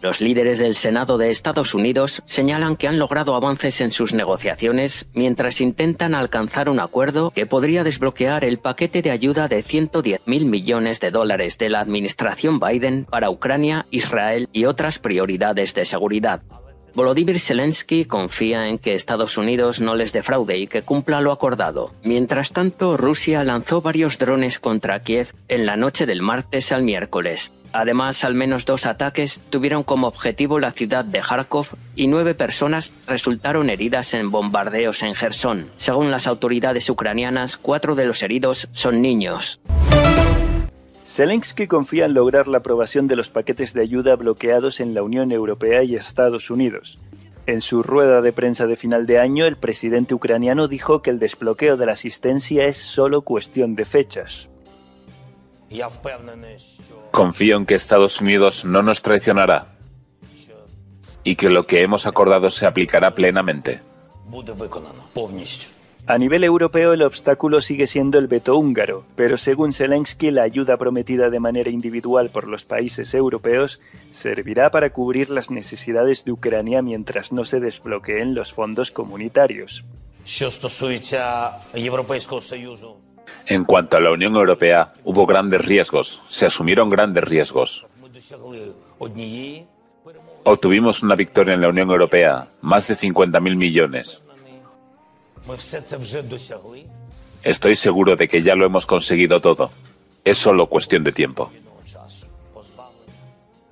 Los 0.01 0.21
líderes 0.21 0.59
del 0.59 0.75
Senado 0.75 1.17
de 1.17 1.31
Estados 1.31 1.73
Unidos 1.73 2.21
señalan 2.25 2.75
que 2.75 2.87
han 2.87 2.99
logrado 2.99 3.35
avances 3.35 3.81
en 3.81 3.91
sus 3.91 4.13
negociaciones 4.13 5.07
mientras 5.13 5.61
intentan 5.61 6.13
alcanzar 6.13 6.69
un 6.69 6.79
acuerdo 6.79 7.31
que 7.31 7.45
podría 7.45 7.83
desbloquear 7.83 8.43
el 8.43 8.59
paquete 8.59 9.01
de 9.01 9.11
ayuda 9.11 9.47
de 9.47 9.63
110 9.63 10.21
mil 10.27 10.45
millones 10.45 10.99
de 10.99 11.11
dólares 11.11 11.57
de 11.57 11.69
la 11.69 11.79
administración 11.79 12.59
Biden 12.59 13.05
para 13.09 13.29
Ucrania, 13.29 13.87
Israel 13.89 14.47
y 14.51 14.65
otras 14.65 14.99
prioridades 14.99 15.73
de 15.73 15.85
seguridad. 15.85 16.41
Volodymyr 16.95 17.41
Zelensky 17.41 18.05
confía 18.05 18.69
en 18.69 18.77
que 18.77 18.95
Estados 18.95 19.37
Unidos 19.37 19.81
no 19.81 19.95
les 19.95 20.13
defraude 20.13 20.57
y 20.57 20.67
que 20.67 20.81
cumpla 20.81 21.19
lo 21.19 21.33
acordado. 21.33 21.93
Mientras 22.03 22.53
tanto, 22.53 22.95
Rusia 22.95 23.43
lanzó 23.43 23.81
varios 23.81 24.17
drones 24.17 24.59
contra 24.59 25.01
Kiev 25.01 25.33
en 25.49 25.65
la 25.65 25.75
noche 25.75 26.05
del 26.05 26.21
martes 26.21 26.71
al 26.71 26.83
miércoles. 26.83 27.51
Además, 27.77 28.23
al 28.23 28.35
menos 28.35 28.65
dos 28.65 28.85
ataques 28.85 29.41
tuvieron 29.49 29.83
como 29.83 30.07
objetivo 30.07 30.59
la 30.59 30.71
ciudad 30.71 31.03
de 31.03 31.19
Kharkov 31.19 31.67
y 31.93 32.07
nueve 32.07 32.33
personas 32.33 32.93
resultaron 33.05 33.69
heridas 33.69 34.13
en 34.13 34.31
bombardeos 34.31 35.03
en 35.03 35.13
Gerson. 35.13 35.65
Según 35.75 36.09
las 36.09 36.25
autoridades 36.25 36.89
ucranianas, 36.89 37.57
cuatro 37.57 37.93
de 37.95 38.05
los 38.05 38.23
heridos 38.23 38.69
son 38.71 39.01
niños. 39.01 39.59
Zelensky 41.05 41.67
confía 41.67 42.05
en 42.05 42.13
lograr 42.13 42.47
la 42.47 42.59
aprobación 42.59 43.09
de 43.09 43.17
los 43.17 43.27
paquetes 43.27 43.73
de 43.73 43.81
ayuda 43.81 44.15
bloqueados 44.15 44.79
en 44.79 44.93
la 44.93 45.03
Unión 45.03 45.33
Europea 45.33 45.83
y 45.83 45.95
Estados 45.97 46.49
Unidos. 46.49 46.97
En 47.45 47.59
su 47.59 47.83
rueda 47.83 48.21
de 48.21 48.31
prensa 48.31 48.67
de 48.67 48.77
final 48.77 49.05
de 49.05 49.19
año, 49.19 49.45
el 49.45 49.57
presidente 49.57 50.13
ucraniano 50.13 50.69
dijo 50.69 51.01
que 51.01 51.09
el 51.09 51.19
desbloqueo 51.19 51.75
de 51.75 51.87
la 51.87 51.91
asistencia 51.91 52.67
es 52.67 52.77
solo 52.77 53.23
cuestión 53.23 53.75
de 53.75 53.83
fechas. 53.83 54.47
Confío 57.11 57.57
en 57.57 57.65
que 57.65 57.75
Estados 57.75 58.21
Unidos 58.21 58.65
no 58.65 58.81
nos 58.81 59.01
traicionará 59.01 59.75
y 61.23 61.35
que 61.35 61.49
lo 61.49 61.65
que 61.65 61.81
hemos 61.81 62.05
acordado 62.05 62.49
se 62.49 62.65
aplicará 62.65 63.15
plenamente. 63.15 63.81
A 66.07 66.19
nivel 66.19 66.43
europeo 66.43 66.93
el 66.93 67.01
obstáculo 67.01 67.61
sigue 67.61 67.87
siendo 67.87 68.19
el 68.19 68.27
veto 68.27 68.55
húngaro, 68.55 69.05
pero 69.15 69.37
según 69.37 69.73
Zelensky 69.73 70.29
la 70.29 70.43
ayuda 70.43 70.77
prometida 70.77 71.31
de 71.31 71.39
manera 71.39 71.71
individual 71.71 72.29
por 72.29 72.47
los 72.47 72.63
países 72.63 73.15
europeos 73.15 73.81
servirá 74.11 74.69
para 74.69 74.91
cubrir 74.91 75.31
las 75.31 75.49
necesidades 75.49 76.23
de 76.23 76.31
Ucrania 76.31 76.83
mientras 76.83 77.31
no 77.31 77.43
se 77.43 77.59
desbloqueen 77.59 78.35
los 78.35 78.53
fondos 78.53 78.91
comunitarios. 78.91 79.83
En 83.47 83.63
cuanto 83.63 83.97
a 83.97 83.99
la 83.99 84.11
Unión 84.11 84.35
Europea, 84.35 84.93
hubo 85.03 85.25
grandes 85.25 85.65
riesgos, 85.65 86.21
se 86.29 86.47
asumieron 86.47 86.89
grandes 86.89 87.23
riesgos. 87.23 87.85
Obtuvimos 90.43 91.03
una 91.03 91.15
victoria 91.15 91.53
en 91.53 91.61
la 91.61 91.69
Unión 91.69 91.89
Europea, 91.89 92.47
más 92.61 92.87
de 92.87 92.95
50.000 92.95 93.55
millones. 93.55 94.21
Estoy 97.43 97.75
seguro 97.75 98.15
de 98.15 98.27
que 98.27 98.41
ya 98.41 98.55
lo 98.55 98.65
hemos 98.65 98.85
conseguido 98.85 99.39
todo. 99.41 99.69
Es 100.23 100.39
solo 100.39 100.67
cuestión 100.67 101.03
de 101.03 101.11
tiempo. 101.11 101.51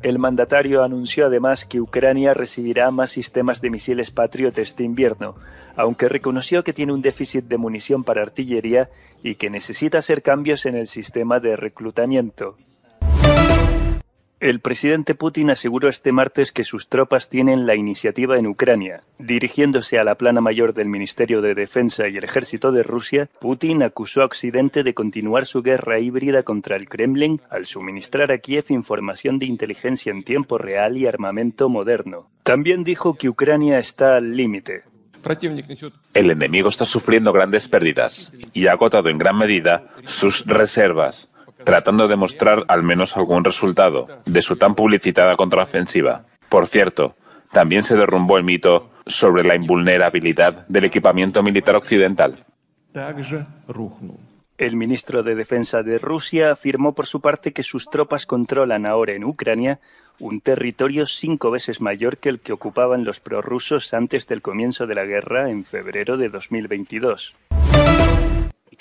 El 0.03 0.19
mandatario 0.19 0.83
anunció 0.83 1.27
además 1.27 1.65
que 1.65 1.79
Ucrania 1.79 2.33
recibirá 2.33 2.91
más 2.91 3.11
sistemas 3.11 3.61
de 3.61 3.69
misiles 3.69 4.11
Patriot 4.11 4.57
este 4.57 4.83
invierno, 4.83 5.35
aunque 5.77 6.09
reconoció 6.09 6.61
que 6.61 6.73
tiene 6.73 6.91
un 6.91 7.01
déficit 7.01 7.45
de 7.45 7.57
munición 7.57 8.03
para 8.03 8.21
artillería 8.21 8.89
y 9.23 9.35
que 9.35 9.49
necesita 9.49 9.99
hacer 9.99 10.21
cambios 10.21 10.65
en 10.65 10.75
el 10.75 10.87
sistema 10.87 11.39
de 11.39 11.55
reclutamiento. 11.55 12.57
El 14.43 14.60
presidente 14.60 15.15
Putin 15.15 15.51
aseguró 15.51 15.88
este 15.88 16.12
martes 16.12 16.51
que 16.51 16.65
sus 16.65 16.89
tropas 16.89 17.29
tienen 17.29 17.65
la 17.65 17.75
iniciativa 17.75 18.38
en 18.38 18.45
Ucrania. 18.45 19.03
Dirigiéndose 19.17 19.99
a 19.99 20.03
la 20.03 20.15
plana 20.15 20.41
mayor 20.41 20.73
del 20.73 20.89
Ministerio 20.89 21.41
de 21.41 21.56
Defensa 21.56 22.10
y 22.10 22.17
el 22.17 22.25
Ejército 22.25 22.73
de 22.73 22.84
Rusia, 22.84 23.29
Putin 23.39 23.84
acusó 23.84 24.21
a 24.21 24.25
Occidente 24.25 24.84
de 24.84 24.93
continuar 24.93 25.45
su 25.45 25.62
guerra 25.62 26.01
híbrida 26.01 26.43
contra 26.43 26.75
el 26.75 26.89
Kremlin 26.89 27.39
al 27.49 27.67
suministrar 27.67 28.34
a 28.34 28.39
Kiev 28.39 28.65
información 28.67 29.39
de 29.39 29.45
inteligencia 29.45 30.12
en 30.12 30.25
tiempo 30.25 30.58
real 30.58 30.97
y 30.97 31.08
armamento 31.08 31.69
moderno. 31.69 32.29
También 32.43 32.84
dijo 32.84 33.13
que 33.13 33.29
Ucrania 33.29 33.79
está 33.79 34.17
al 34.17 34.36
límite. 34.36 34.84
El 36.13 36.32
enemigo 36.32 36.67
está 36.67 36.84
sufriendo 36.84 37.32
grandes 37.32 37.69
pérdidas 37.69 38.29
y 38.53 38.67
ha 38.67 38.73
agotado 38.73 39.08
en 39.08 39.17
gran 39.17 39.38
medida 39.38 39.88
sus 40.03 40.45
reservas 40.45 41.29
tratando 41.63 42.08
de 42.08 42.15
mostrar 42.15 42.65
al 42.67 42.84
menos 42.84 43.17
algún 43.17 43.43
resultado 43.43 44.08
de 44.26 44.41
su 44.41 44.58
tan 44.58 44.76
publicitada 44.76 45.36
contraofensiva. 45.36 46.26
Por 46.49 46.67
cierto, 46.67 47.15
también 47.52 47.84
se 47.84 47.95
derrumbó 47.95 48.38
el 48.38 48.43
mito 48.43 48.89
sobre 49.06 49.43
la 49.43 49.56
invulnerabilidad 49.56 50.67
del 50.67 50.86
equipamiento 50.86 51.43
militar 51.43 51.76
occidental. 51.76 52.43
El 54.58 54.76
ministro 54.76 55.23
de 55.23 55.36
Defensa 55.36 55.82
de 55.82 55.97
Rusia 55.97 56.52
afirmó 56.52 56.93
por 56.93 57.08
su 57.08 57.21
parte 57.21 57.54
que 57.54 57.63
sus 57.63 57.86
tropas 57.89 58.26
controlan 58.26 58.86
ahora 58.86 59.13
en 59.13 59.23
Ucrania 59.23 59.80
un 60.19 60.41
territorio 60.41 61.06
cinco 61.06 61.49
veces 61.49 61.82
mayor 61.82 62.17
que 62.17 62.30
el 62.30 62.39
que 62.39 62.54
ocupaban 62.54 63.04
los 63.04 63.19
prorrusos 63.19 63.93
antes 63.93 64.28
del 64.28 64.41
comienzo 64.41 64.86
de 64.86 64.95
la 64.95 65.06
guerra 65.06 65.49
en 65.49 65.63
febrero 65.65 66.17
de 66.17 66.30
2022. 66.30 67.34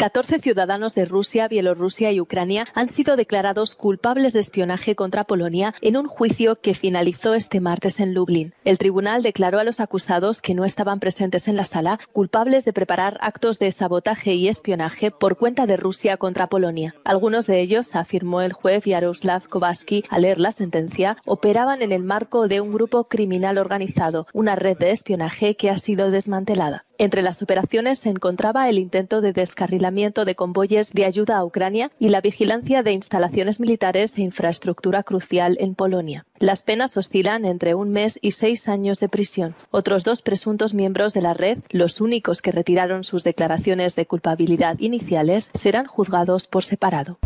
14 0.02 0.40
ciudadanos 0.40 0.96
de 0.96 1.04
Rusia, 1.04 1.46
Bielorrusia 1.46 2.10
y 2.10 2.20
Ucrania 2.20 2.66
han 2.74 2.90
sido 2.90 3.14
declarados 3.14 3.76
culpables 3.76 4.32
de 4.32 4.40
espionaje 4.40 4.96
contra 4.96 5.22
Polonia 5.22 5.76
en 5.80 5.96
un 5.96 6.08
juicio 6.08 6.56
que 6.56 6.74
finalizó 6.74 7.34
este 7.34 7.60
martes 7.60 8.00
en 8.00 8.12
Lublin. 8.12 8.52
El 8.64 8.78
tribunal 8.78 9.22
declaró 9.22 9.60
a 9.60 9.64
los 9.64 9.78
acusados 9.78 10.42
que 10.42 10.56
no 10.56 10.64
estaban 10.64 10.98
presentes 10.98 11.46
en 11.46 11.54
la 11.54 11.64
sala 11.64 12.00
culpables 12.10 12.64
de 12.64 12.72
preparar 12.72 13.16
actos 13.20 13.60
de 13.60 13.70
sabotaje 13.70 14.34
y 14.34 14.48
espionaje 14.48 15.12
por 15.12 15.36
cuenta 15.36 15.68
de 15.68 15.76
Rusia 15.76 16.16
contra 16.16 16.48
Polonia. 16.48 16.96
Algunos 17.04 17.46
de 17.46 17.60
ellos, 17.60 17.94
afirmó 17.94 18.40
el 18.40 18.54
juez 18.54 18.84
Yaroslav 18.84 19.48
Kowalski 19.48 20.04
al 20.10 20.22
leer 20.22 20.40
la 20.40 20.50
sentencia, 20.50 21.16
operaban 21.26 21.80
en 21.80 21.92
el 21.92 22.02
marco 22.02 22.48
de 22.48 22.60
un 22.60 22.72
grupo 22.72 23.04
criminal 23.04 23.56
organizado, 23.56 24.26
una 24.32 24.56
red 24.56 24.76
de 24.78 24.90
espionaje 24.90 25.54
que 25.54 25.70
ha 25.70 25.78
sido 25.78 26.10
desmantelada. 26.10 26.86
Entre 26.98 27.22
las 27.22 27.42
operaciones 27.42 27.98
se 27.98 28.10
encontraba 28.10 28.68
el 28.68 28.78
intento 28.78 29.20
de 29.20 29.32
descarrilamiento 29.32 29.91
de 29.92 30.34
convoyes 30.34 30.90
de 30.92 31.04
ayuda 31.04 31.36
a 31.36 31.44
Ucrania 31.44 31.90
y 31.98 32.08
la 32.08 32.20
vigilancia 32.20 32.82
de 32.82 32.92
instalaciones 32.92 33.60
militares 33.60 34.16
e 34.16 34.22
infraestructura 34.22 35.02
crucial 35.02 35.56
en 35.60 35.74
Polonia. 35.74 36.24
Las 36.38 36.62
penas 36.62 36.96
oscilan 36.96 37.44
entre 37.44 37.74
un 37.74 37.90
mes 37.90 38.18
y 38.22 38.32
seis 38.32 38.68
años 38.68 39.00
de 39.00 39.08
prisión. 39.08 39.54
Otros 39.70 40.02
dos 40.02 40.22
presuntos 40.22 40.72
miembros 40.72 41.12
de 41.12 41.22
la 41.22 41.34
red, 41.34 41.58
los 41.70 42.00
únicos 42.00 42.40
que 42.40 42.52
retiraron 42.52 43.04
sus 43.04 43.22
declaraciones 43.22 43.94
de 43.94 44.06
culpabilidad 44.06 44.78
iniciales, 44.78 45.50
serán 45.54 45.86
juzgados 45.86 46.46
por 46.46 46.64
separado. 46.64 47.18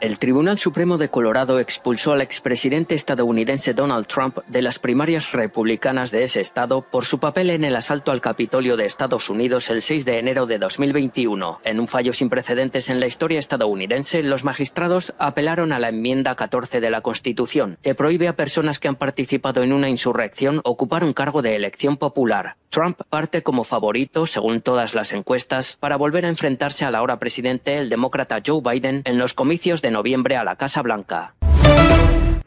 El 0.00 0.20
Tribunal 0.20 0.58
Supremo 0.58 0.96
de 0.96 1.08
Colorado 1.08 1.58
expulsó 1.58 2.12
al 2.12 2.20
expresidente 2.20 2.94
estadounidense 2.94 3.74
Donald 3.74 4.06
Trump 4.06 4.38
de 4.46 4.62
las 4.62 4.78
primarias 4.78 5.32
republicanas 5.32 6.12
de 6.12 6.22
ese 6.22 6.40
estado 6.40 6.82
por 6.82 7.04
su 7.04 7.18
papel 7.18 7.50
en 7.50 7.64
el 7.64 7.74
asalto 7.74 8.12
al 8.12 8.20
Capitolio 8.20 8.76
de 8.76 8.86
Estados 8.86 9.28
Unidos 9.28 9.70
el 9.70 9.82
6 9.82 10.04
de 10.04 10.18
enero 10.18 10.46
de 10.46 10.58
2021. 10.58 11.62
En 11.64 11.80
un 11.80 11.88
fallo 11.88 12.12
sin 12.12 12.28
precedentes 12.28 12.90
en 12.90 13.00
la 13.00 13.08
historia 13.08 13.40
estadounidense, 13.40 14.22
los 14.22 14.44
magistrados 14.44 15.14
apelaron 15.18 15.72
a 15.72 15.80
la 15.80 15.88
enmienda 15.88 16.36
14 16.36 16.80
de 16.80 16.90
la 16.90 17.00
Constitución, 17.00 17.76
que 17.82 17.96
prohíbe 17.96 18.28
a 18.28 18.36
personas 18.36 18.78
que 18.78 18.86
han 18.86 18.94
participado 18.94 19.64
en 19.64 19.72
una 19.72 19.88
insurrección 19.88 20.60
ocupar 20.62 21.02
un 21.02 21.12
cargo 21.12 21.42
de 21.42 21.56
elección 21.56 21.96
popular. 21.96 22.56
Trump 22.70 23.00
parte 23.08 23.42
como 23.42 23.64
favorito, 23.64 24.26
según 24.26 24.60
todas 24.60 24.94
las 24.94 25.12
encuestas, 25.12 25.76
para 25.80 25.96
volver 25.96 26.26
a 26.26 26.28
enfrentarse 26.28 26.84
al 26.84 26.94
ahora 26.94 27.18
presidente, 27.18 27.78
el 27.78 27.88
demócrata 27.88 28.42
Joe 28.46 28.60
Biden, 28.62 29.02
en 29.04 29.18
los 29.18 29.32
comicios 29.32 29.80
noviembre 29.90 30.36
a 30.36 30.44
la 30.44 30.56
Casa 30.56 30.82
Blanca. 30.82 31.34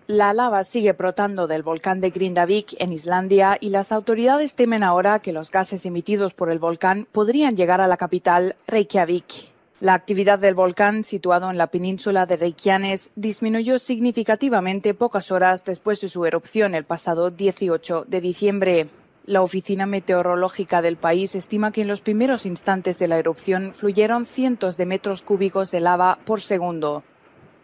La 0.08 0.34
lava 0.34 0.64
sigue 0.66 0.92
brotando 0.92 1.48
del 1.48 1.64
volcán 1.64 2.02
de 2.02 2.10
Grindavik 2.10 2.76
en 2.80 2.92
Islandia 2.92 3.58
y 3.62 3.70
las 3.70 3.94
autoridades 3.94 4.56
temen 4.56 4.84
ahora 4.84 5.20
que 5.20 5.32
los 5.32 5.52
gases 5.52 5.86
emitidos 5.86 6.34
por 6.34 6.52
el 6.52 6.60
volcán 6.60 7.08
podrían 7.12 7.56
llegar 7.56 7.80
a 7.80 7.88
la 7.88 7.96
capital, 7.96 8.58
Reykjavik. 8.68 9.52
La 9.80 9.94
actividad 9.94 10.38
del 10.38 10.54
volcán, 10.54 11.04
situado 11.04 11.50
en 11.50 11.58
la 11.58 11.68
península 11.68 12.26
de 12.26 12.36
Reykjanes, 12.36 13.12
disminuyó 13.16 13.80
significativamente 13.80 14.94
pocas 14.94 15.32
horas 15.32 15.64
después 15.64 16.02
de 16.02 16.10
su 16.10 16.26
erupción 16.26 16.76
el 16.76 16.84
pasado 16.84 17.32
18 17.32 18.06
de 18.08 18.22
diciembre. 18.22 18.90
La 19.26 19.42
Oficina 19.42 19.86
Meteorológica 19.86 20.82
del 20.82 20.98
país 20.98 21.36
estima 21.36 21.72
que 21.72 21.82
en 21.82 21.88
los 21.88 22.02
primeros 22.02 22.46
instantes 22.46 23.00
de 23.00 23.08
la 23.08 23.18
erupción 23.18 23.74
fluyeron 23.74 24.26
cientos 24.26 24.78
de 24.78 24.86
metros 24.86 25.22
cúbicos 25.22 25.72
de 25.72 25.80
lava 25.80 26.20
por 26.26 26.42
segundo. 26.42 27.04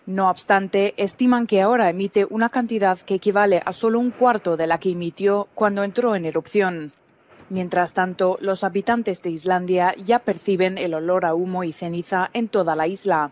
No 0.08 0.30
obstante, 0.30 0.94
estiman 0.96 1.48
que 1.48 1.62
ahora 1.62 1.90
emite 1.90 2.26
una 2.30 2.48
cantidad 2.48 2.98
que 2.98 3.16
equivale 3.16 3.62
a 3.66 3.74
solo 3.74 4.00
un 4.00 4.12
cuarto 4.12 4.56
de 4.56 4.66
la 4.66 4.80
que 4.80 4.92
emitió 4.92 5.50
cuando 5.54 5.84
entró 5.84 6.16
en 6.16 6.24
erupción. 6.24 6.94
Mientras 7.50 7.94
tanto, 7.94 8.38
los 8.40 8.64
habitantes 8.64 9.22
de 9.22 9.32
Islandia 9.32 9.94
ya 10.02 10.20
perciben 10.20 10.78
el 10.78 10.94
olor 10.94 11.26
a 11.26 11.36
humo 11.36 11.66
y 11.66 11.74
ceniza 11.74 12.30
en 12.32 12.48
toda 12.48 12.74
la 12.78 12.88
isla. 12.88 13.32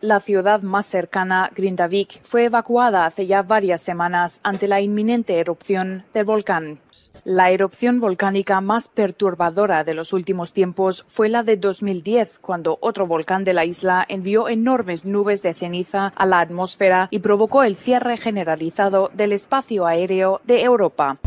La 0.00 0.20
ciudad 0.20 0.62
más 0.62 0.86
cercana, 0.86 1.50
Grindavik, 1.52 2.22
fue 2.22 2.44
evacuada 2.44 3.06
hace 3.06 3.26
ya 3.26 3.42
varias 3.42 3.82
semanas 3.82 4.38
ante 4.44 4.68
la 4.68 4.80
inminente 4.80 5.40
erupción 5.40 6.04
del 6.14 6.26
volcán. 6.26 6.78
La 7.26 7.50
erupción 7.50 8.00
volcánica 8.00 8.60
más 8.60 8.88
perturbadora 8.88 9.82
de 9.82 9.94
los 9.94 10.12
últimos 10.12 10.52
tiempos 10.52 11.06
fue 11.08 11.30
la 11.30 11.42
de 11.42 11.56
2010, 11.56 12.38
cuando 12.38 12.76
otro 12.82 13.06
volcán 13.06 13.44
de 13.44 13.54
la 13.54 13.64
isla 13.64 14.04
envió 14.06 14.46
enormes 14.46 15.06
nubes 15.06 15.42
de 15.42 15.54
ceniza 15.54 16.12
a 16.16 16.26
la 16.26 16.40
atmósfera 16.40 17.08
y 17.10 17.20
provocó 17.20 17.62
el 17.62 17.76
cierre 17.76 18.18
generalizado 18.18 19.10
del 19.14 19.32
espacio 19.32 19.86
aéreo 19.86 20.42
de 20.44 20.64
Europa. 20.64 21.18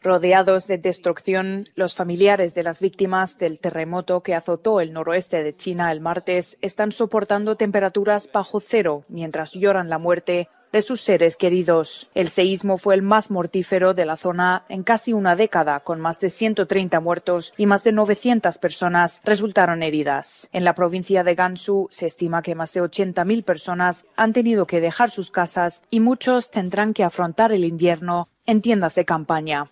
Rodeados 0.00 0.66
de 0.68 0.78
destrucción, 0.78 1.66
los 1.74 1.94
familiares 1.94 2.54
de 2.54 2.62
las 2.62 2.80
víctimas 2.80 3.36
del 3.36 3.58
terremoto 3.58 4.22
que 4.22 4.34
azotó 4.34 4.80
el 4.80 4.94
noroeste 4.94 5.42
de 5.42 5.54
China 5.54 5.92
el 5.92 6.00
martes 6.00 6.56
están 6.62 6.92
soportando 6.92 7.56
temperaturas 7.56 8.30
bajo 8.32 8.58
cero 8.60 9.04
mientras 9.08 9.52
lloran 9.52 9.90
la 9.90 9.98
muerte 9.98 10.48
de 10.72 10.82
sus 10.82 11.00
seres 11.00 11.36
queridos. 11.36 12.10
El 12.14 12.28
seísmo 12.28 12.78
fue 12.78 12.94
el 12.94 13.02
más 13.02 13.30
mortífero 13.30 13.94
de 13.94 14.04
la 14.04 14.16
zona 14.16 14.64
en 14.68 14.82
casi 14.82 15.12
una 15.12 15.36
década, 15.36 15.80
con 15.80 16.00
más 16.00 16.20
de 16.20 16.30
130 16.30 17.00
muertos 17.00 17.52
y 17.56 17.66
más 17.66 17.84
de 17.84 17.92
900 17.92 18.58
personas 18.58 19.20
resultaron 19.24 19.82
heridas. 19.82 20.48
En 20.52 20.64
la 20.64 20.74
provincia 20.74 21.24
de 21.24 21.34
Gansu 21.34 21.88
se 21.90 22.06
estima 22.06 22.42
que 22.42 22.54
más 22.54 22.72
de 22.72 22.82
80.000 22.82 23.44
personas 23.44 24.06
han 24.16 24.32
tenido 24.32 24.66
que 24.66 24.80
dejar 24.80 25.10
sus 25.10 25.30
casas 25.30 25.82
y 25.90 26.00
muchos 26.00 26.50
tendrán 26.50 26.94
que 26.94 27.04
afrontar 27.04 27.52
el 27.52 27.64
invierno 27.64 28.28
en 28.46 28.60
tiendas 28.60 28.94
de 28.94 29.04
campaña. 29.04 29.70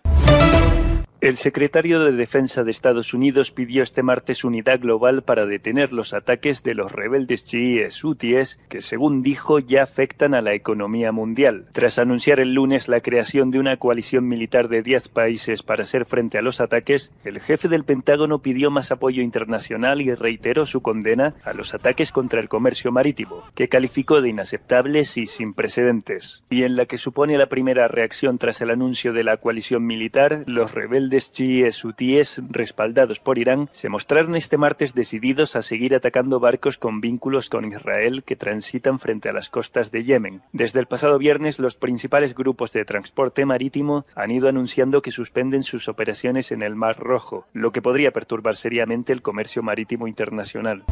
El 1.19 1.35
secretario 1.35 1.99
de 2.01 2.11
Defensa 2.11 2.63
de 2.63 2.69
Estados 2.69 3.11
Unidos 3.11 3.49
pidió 3.51 3.81
este 3.81 4.03
martes 4.03 4.43
unidad 4.43 4.79
global 4.79 5.23
para 5.23 5.47
detener 5.47 5.91
los 5.91 6.13
ataques 6.13 6.61
de 6.61 6.75
los 6.75 6.91
rebeldes 6.91 7.43
chiíes 7.43 8.03
hutíes 8.03 8.59
que, 8.69 8.83
según 8.83 9.23
dijo, 9.23 9.57
ya 9.57 9.81
afectan 9.81 10.35
a 10.35 10.43
la 10.43 10.53
economía 10.53 11.11
mundial. 11.11 11.65
Tras 11.73 11.97
anunciar 11.97 12.39
el 12.39 12.53
lunes 12.53 12.87
la 12.87 13.01
creación 13.01 13.49
de 13.49 13.57
una 13.57 13.77
coalición 13.77 14.27
militar 14.27 14.67
de 14.67 14.83
10 14.83 15.07
países 15.07 15.63
para 15.63 15.81
hacer 15.81 16.05
frente 16.05 16.37
a 16.37 16.43
los 16.43 16.61
ataques, 16.61 17.11
el 17.25 17.39
jefe 17.39 17.67
del 17.67 17.83
Pentágono 17.83 18.43
pidió 18.43 18.69
más 18.69 18.91
apoyo 18.91 19.23
internacional 19.23 20.01
y 20.01 20.13
reiteró 20.13 20.67
su 20.67 20.81
condena 20.83 21.33
a 21.43 21.53
los 21.53 21.73
ataques 21.73 22.11
contra 22.11 22.41
el 22.41 22.47
comercio 22.47 22.91
marítimo, 22.91 23.43
que 23.55 23.69
calificó 23.69 24.21
de 24.21 24.29
inaceptables 24.29 25.17
y 25.17 25.25
sin 25.25 25.55
precedentes. 25.55 26.43
Y 26.51 26.61
en 26.61 26.75
la 26.75 26.85
que 26.85 26.99
supone 26.99 27.39
la 27.39 27.47
primera 27.47 27.87
reacción 27.87 28.37
tras 28.37 28.61
el 28.61 28.69
anuncio 28.69 29.13
de 29.13 29.23
la 29.23 29.37
coalición 29.37 29.83
militar, 29.83 30.43
los 30.45 30.75
rebeldes 30.75 31.06
rebeldes 31.07 31.31
chiíes 31.31 31.85
hutíes 31.85 32.41
respaldados 32.49 33.19
por 33.21 33.37
Irán 33.37 33.69
se 33.71 33.87
mostraron 33.87 34.35
este 34.35 34.57
martes 34.57 34.93
decididos 34.93 35.55
a 35.55 35.61
seguir 35.61 35.95
atacando 35.95 36.41
barcos 36.41 36.77
con 36.77 36.99
vínculos 36.99 37.49
con 37.49 37.63
Israel 37.65 38.23
que 38.25 38.35
transitan 38.35 38.99
frente 38.99 39.29
a 39.29 39.33
las 39.33 39.49
costas 39.49 39.89
de 39.91 40.03
Yemen. 40.03 40.41
Desde 40.51 40.81
el 40.81 40.87
pasado 40.87 41.17
viernes, 41.17 41.59
los 41.59 41.77
principales 41.77 42.35
grupos 42.35 42.73
de 42.73 42.83
transporte 42.83 43.45
marítimo 43.45 44.05
han 44.15 44.31
ido 44.31 44.49
anunciando 44.49 45.01
que 45.01 45.11
suspenden 45.11 45.63
sus 45.63 45.87
operaciones 45.87 46.51
en 46.51 46.61
el 46.61 46.75
Mar 46.75 46.99
Rojo, 46.99 47.47
lo 47.53 47.71
que 47.71 47.81
podría 47.81 48.11
perturbar 48.11 48.57
seriamente 48.57 49.13
el 49.13 49.21
comercio 49.21 49.63
marítimo 49.63 50.07
internacional. 50.07 50.83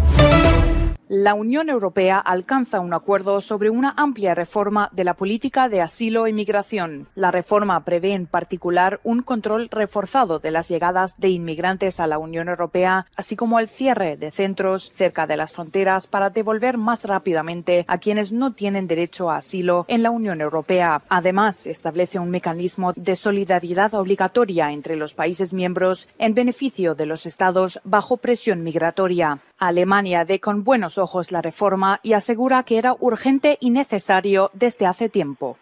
La 1.07 1.35
Unión 1.35 1.69
Europea 1.69 2.17
alcanza 2.17 2.79
un 2.79 2.91
acuerdo 2.91 3.39
sobre 3.39 3.69
una 3.69 3.93
amplia 3.95 4.33
reforma 4.33 4.89
de 4.91 5.03
la 5.03 5.13
política 5.13 5.69
de 5.69 5.79
asilo 5.79 6.25
e 6.25 6.33
migración. 6.33 7.07
La 7.13 7.29
reforma 7.29 7.85
prevé 7.85 8.13
en 8.13 8.25
particular 8.25 8.99
un 9.03 9.21
control 9.21 9.69
reforzado 9.69 10.39
de 10.39 10.49
las 10.49 10.67
llegadas 10.67 11.13
de 11.19 11.29
inmigrantes 11.29 11.99
a 11.99 12.07
la 12.07 12.17
Unión 12.17 12.49
Europea, 12.49 13.05
así 13.15 13.35
como 13.35 13.59
el 13.59 13.69
cierre 13.69 14.17
de 14.17 14.31
centros 14.31 14.91
cerca 14.95 15.27
de 15.27 15.37
las 15.37 15.53
fronteras 15.53 16.07
para 16.07 16.31
devolver 16.31 16.79
más 16.79 17.05
rápidamente 17.05 17.85
a 17.87 17.99
quienes 17.99 18.31
no 18.31 18.53
tienen 18.53 18.87
derecho 18.87 19.29
a 19.29 19.37
asilo 19.37 19.85
en 19.87 20.01
la 20.01 20.09
Unión 20.09 20.41
Europea. 20.41 21.03
Además, 21.09 21.67
establece 21.67 22.17
un 22.17 22.31
mecanismo 22.31 22.93
de 22.95 23.15
solidaridad 23.15 23.93
obligatoria 23.93 24.71
entre 24.71 24.95
los 24.95 25.13
países 25.13 25.53
miembros 25.53 26.07
en 26.17 26.33
beneficio 26.33 26.95
de 26.95 27.05
los 27.05 27.27
estados 27.27 27.79
bajo 27.83 28.17
presión 28.17 28.63
migratoria. 28.63 29.37
Alemania 29.57 30.25
ve 30.25 30.39
con 30.39 30.63
buenos 30.63 30.97
ojos 30.97 31.31
la 31.31 31.41
reforma 31.41 31.99
y 32.03 32.13
asegura 32.13 32.63
que 32.63 32.77
era 32.77 32.95
urgente 32.99 33.57
y 33.61 33.69
necesario 33.69 34.51
desde 34.53 34.85
hace 34.85 35.07
tiempo. 35.07 35.57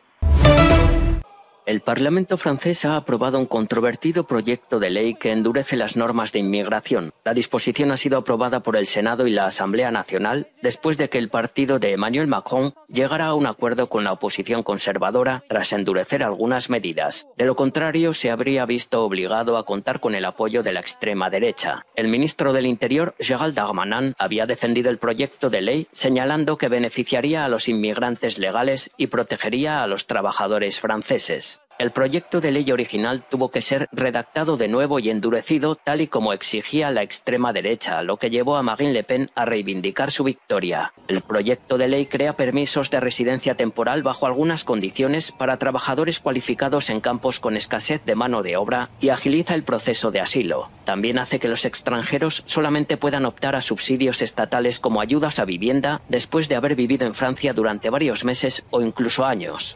El 1.65 1.79
Parlamento 1.79 2.37
francés 2.37 2.83
ha 2.83 2.97
aprobado 2.97 3.39
un 3.39 3.45
controvertido 3.45 4.27
proyecto 4.27 4.79
de 4.79 4.89
ley 4.89 5.15
que 5.15 5.31
endurece 5.31 5.77
las 5.77 5.95
normas 5.95 6.33
de 6.33 6.39
inmigración. 6.39 7.13
La 7.23 7.33
disposición 7.33 7.91
ha 7.91 7.97
sido 7.97 8.17
aprobada 8.17 8.61
por 8.61 8.75
el 8.75 8.85
Senado 8.85 9.27
y 9.27 9.31
la 9.31 9.45
Asamblea 9.45 9.89
Nacional 9.89 10.49
después 10.61 10.97
de 10.97 11.07
que 11.09 11.17
el 11.17 11.29
partido 11.29 11.79
de 11.79 11.93
Emmanuel 11.93 12.27
Macron 12.27 12.73
llegara 12.89 13.27
a 13.27 13.33
un 13.33 13.45
acuerdo 13.45 13.87
con 13.87 14.03
la 14.03 14.11
oposición 14.11 14.61
conservadora 14.61 15.45
tras 15.47 15.71
endurecer 15.71 16.21
algunas 16.21 16.69
medidas. 16.69 17.27
De 17.37 17.45
lo 17.45 17.55
contrario, 17.55 18.13
se 18.13 18.29
habría 18.29 18.65
visto 18.65 19.05
obligado 19.05 19.55
a 19.55 19.65
contar 19.65 20.01
con 20.01 20.15
el 20.15 20.25
apoyo 20.25 20.63
de 20.63 20.73
la 20.73 20.81
extrema 20.81 21.29
derecha. 21.29 21.85
El 21.95 22.09
ministro 22.09 22.51
del 22.51 22.65
Interior, 22.65 23.15
Gérald 23.19 23.55
Darmanin, 23.55 24.15
había 24.17 24.45
defendido 24.45 24.89
el 24.89 24.97
proyecto 24.97 25.49
de 25.49 25.61
ley 25.61 25.87
señalando 25.93 26.57
que 26.57 26.67
beneficiaría 26.67 27.45
a 27.45 27.49
los 27.49 27.69
inmigrantes 27.69 28.37
legales 28.37 28.91
y 28.97 29.07
protegería 29.07 29.81
a 29.81 29.87
los 29.87 30.07
trabajadores 30.07 30.81
franceses. 30.81 31.52
El 31.79 31.91
proyecto 31.91 32.39
de 32.39 32.51
ley 32.51 32.71
original 32.71 33.25
tuvo 33.27 33.49
que 33.49 33.61
ser 33.61 33.89
redactado 33.91 34.57
de 34.57 34.67
nuevo 34.67 34.99
y 34.99 35.09
endurecido 35.09 35.75
tal 35.75 36.01
y 36.01 36.07
como 36.07 36.31
exigía 36.31 36.91
la 36.91 37.01
extrema 37.01 37.51
derecha, 37.51 38.03
lo 38.03 38.17
que 38.17 38.29
llevó 38.29 38.57
a 38.57 38.63
Marine 38.63 38.93
Le 38.93 39.03
Pen 39.03 39.29
a 39.33 39.45
reivindicar 39.45 40.11
su 40.11 40.23
victoria. 40.23 40.93
El 41.07 41.21
proyecto 41.21 41.79
de 41.79 41.87
ley 41.87 42.05
crea 42.05 42.35
permisos 42.35 42.91
de 42.91 42.99
residencia 42.99 43.55
temporal 43.55 44.03
bajo 44.03 44.27
algunas 44.27 44.63
condiciones 44.63 45.31
para 45.31 45.57
trabajadores 45.57 46.19
cualificados 46.19 46.91
en 46.91 47.01
campos 47.01 47.39
con 47.39 47.57
escasez 47.57 48.05
de 48.05 48.15
mano 48.15 48.43
de 48.43 48.55
obra 48.55 48.89
y 49.01 49.09
agiliza 49.09 49.55
el 49.55 49.63
proceso 49.63 50.11
de 50.11 50.21
asilo. 50.21 50.69
También 50.85 51.17
hace 51.17 51.39
que 51.39 51.47
los 51.47 51.65
extranjeros 51.65 52.43
solamente 52.45 52.97
puedan 52.97 53.25
optar 53.25 53.55
a 53.55 53.61
subsidios 53.61 54.21
estatales 54.21 54.79
como 54.79 55.01
ayudas 55.01 55.39
a 55.39 55.45
vivienda 55.45 56.01
después 56.07 56.49
de 56.49 56.55
haber 56.55 56.75
vivido 56.75 57.07
en 57.07 57.15
Francia 57.15 57.51
durante 57.53 57.89
varios 57.89 58.25
meses 58.25 58.63
o 58.69 58.81
incluso 58.81 59.25
años. 59.25 59.75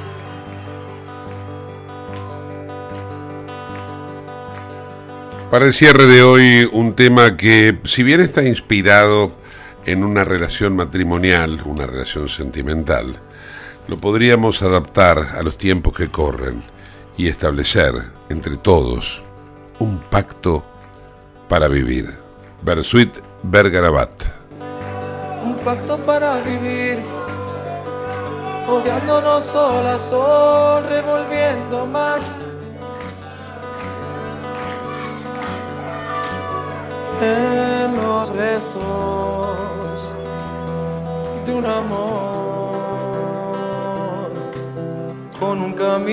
Para 5.51 5.65
el 5.65 5.73
cierre 5.73 6.05
de 6.05 6.23
hoy, 6.23 6.69
un 6.71 6.95
tema 6.95 7.35
que, 7.35 7.77
si 7.83 8.03
bien 8.03 8.21
está 8.21 8.41
inspirado 8.41 9.29
en 9.85 10.05
una 10.05 10.23
relación 10.23 10.77
matrimonial, 10.77 11.61
una 11.65 11.85
relación 11.85 12.29
sentimental, 12.29 13.17
lo 13.89 13.97
podríamos 13.97 14.61
adaptar 14.61 15.17
a 15.37 15.43
los 15.43 15.57
tiempos 15.57 15.93
que 15.93 16.09
corren 16.09 16.63
y 17.17 17.27
establecer 17.27 17.93
entre 18.29 18.55
todos 18.55 19.25
un 19.79 19.99
pacto 19.99 20.63
para 21.49 21.67
vivir. 21.67 22.09
Bersuit 22.61 23.13
Bergarabat. 23.43 24.23
Un 25.43 25.57
pacto 25.65 25.97
para 25.97 26.39
vivir, 26.43 26.99
odiándonos 28.69 29.43
sol 29.43 29.85
a 29.85 29.99
sol, 29.99 30.85
revolviendo 30.87 31.85
más 31.87 32.33
en 37.21 37.95
los 37.95 38.29
restos 38.29 40.11
de 41.45 41.53
un 41.53 41.65
amor 41.65 42.71
con 45.39 45.61
un 45.61 45.73
camino 45.73 46.05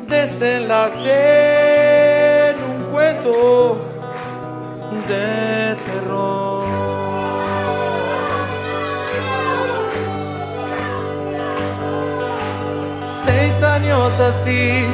Desenlace 0.07 1.72
así, 14.19 14.85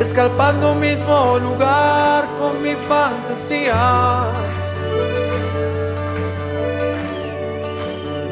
escalpando 0.00 0.72
un 0.72 0.80
mismo 0.80 1.38
lugar 1.38 2.26
con 2.38 2.62
mi 2.62 2.74
fantasía, 2.88 4.24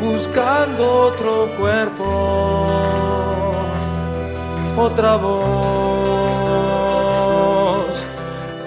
buscando 0.01 0.91
otro 1.09 1.49
cuerpo, 1.59 2.05
otra 4.77 5.17
voz, 5.17 5.43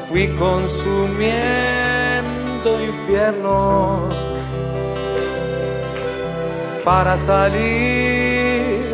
fui 0.07 0.27
consumiendo 0.29 1.35
infiernos 2.81 4.15
para 6.83 7.17
salir 7.17 8.85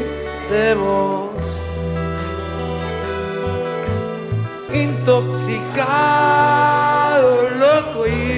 de 0.50 0.76
vos. 0.76 1.21
intoxicado, 4.74 5.90
loco 7.60 8.08
y 8.08 8.31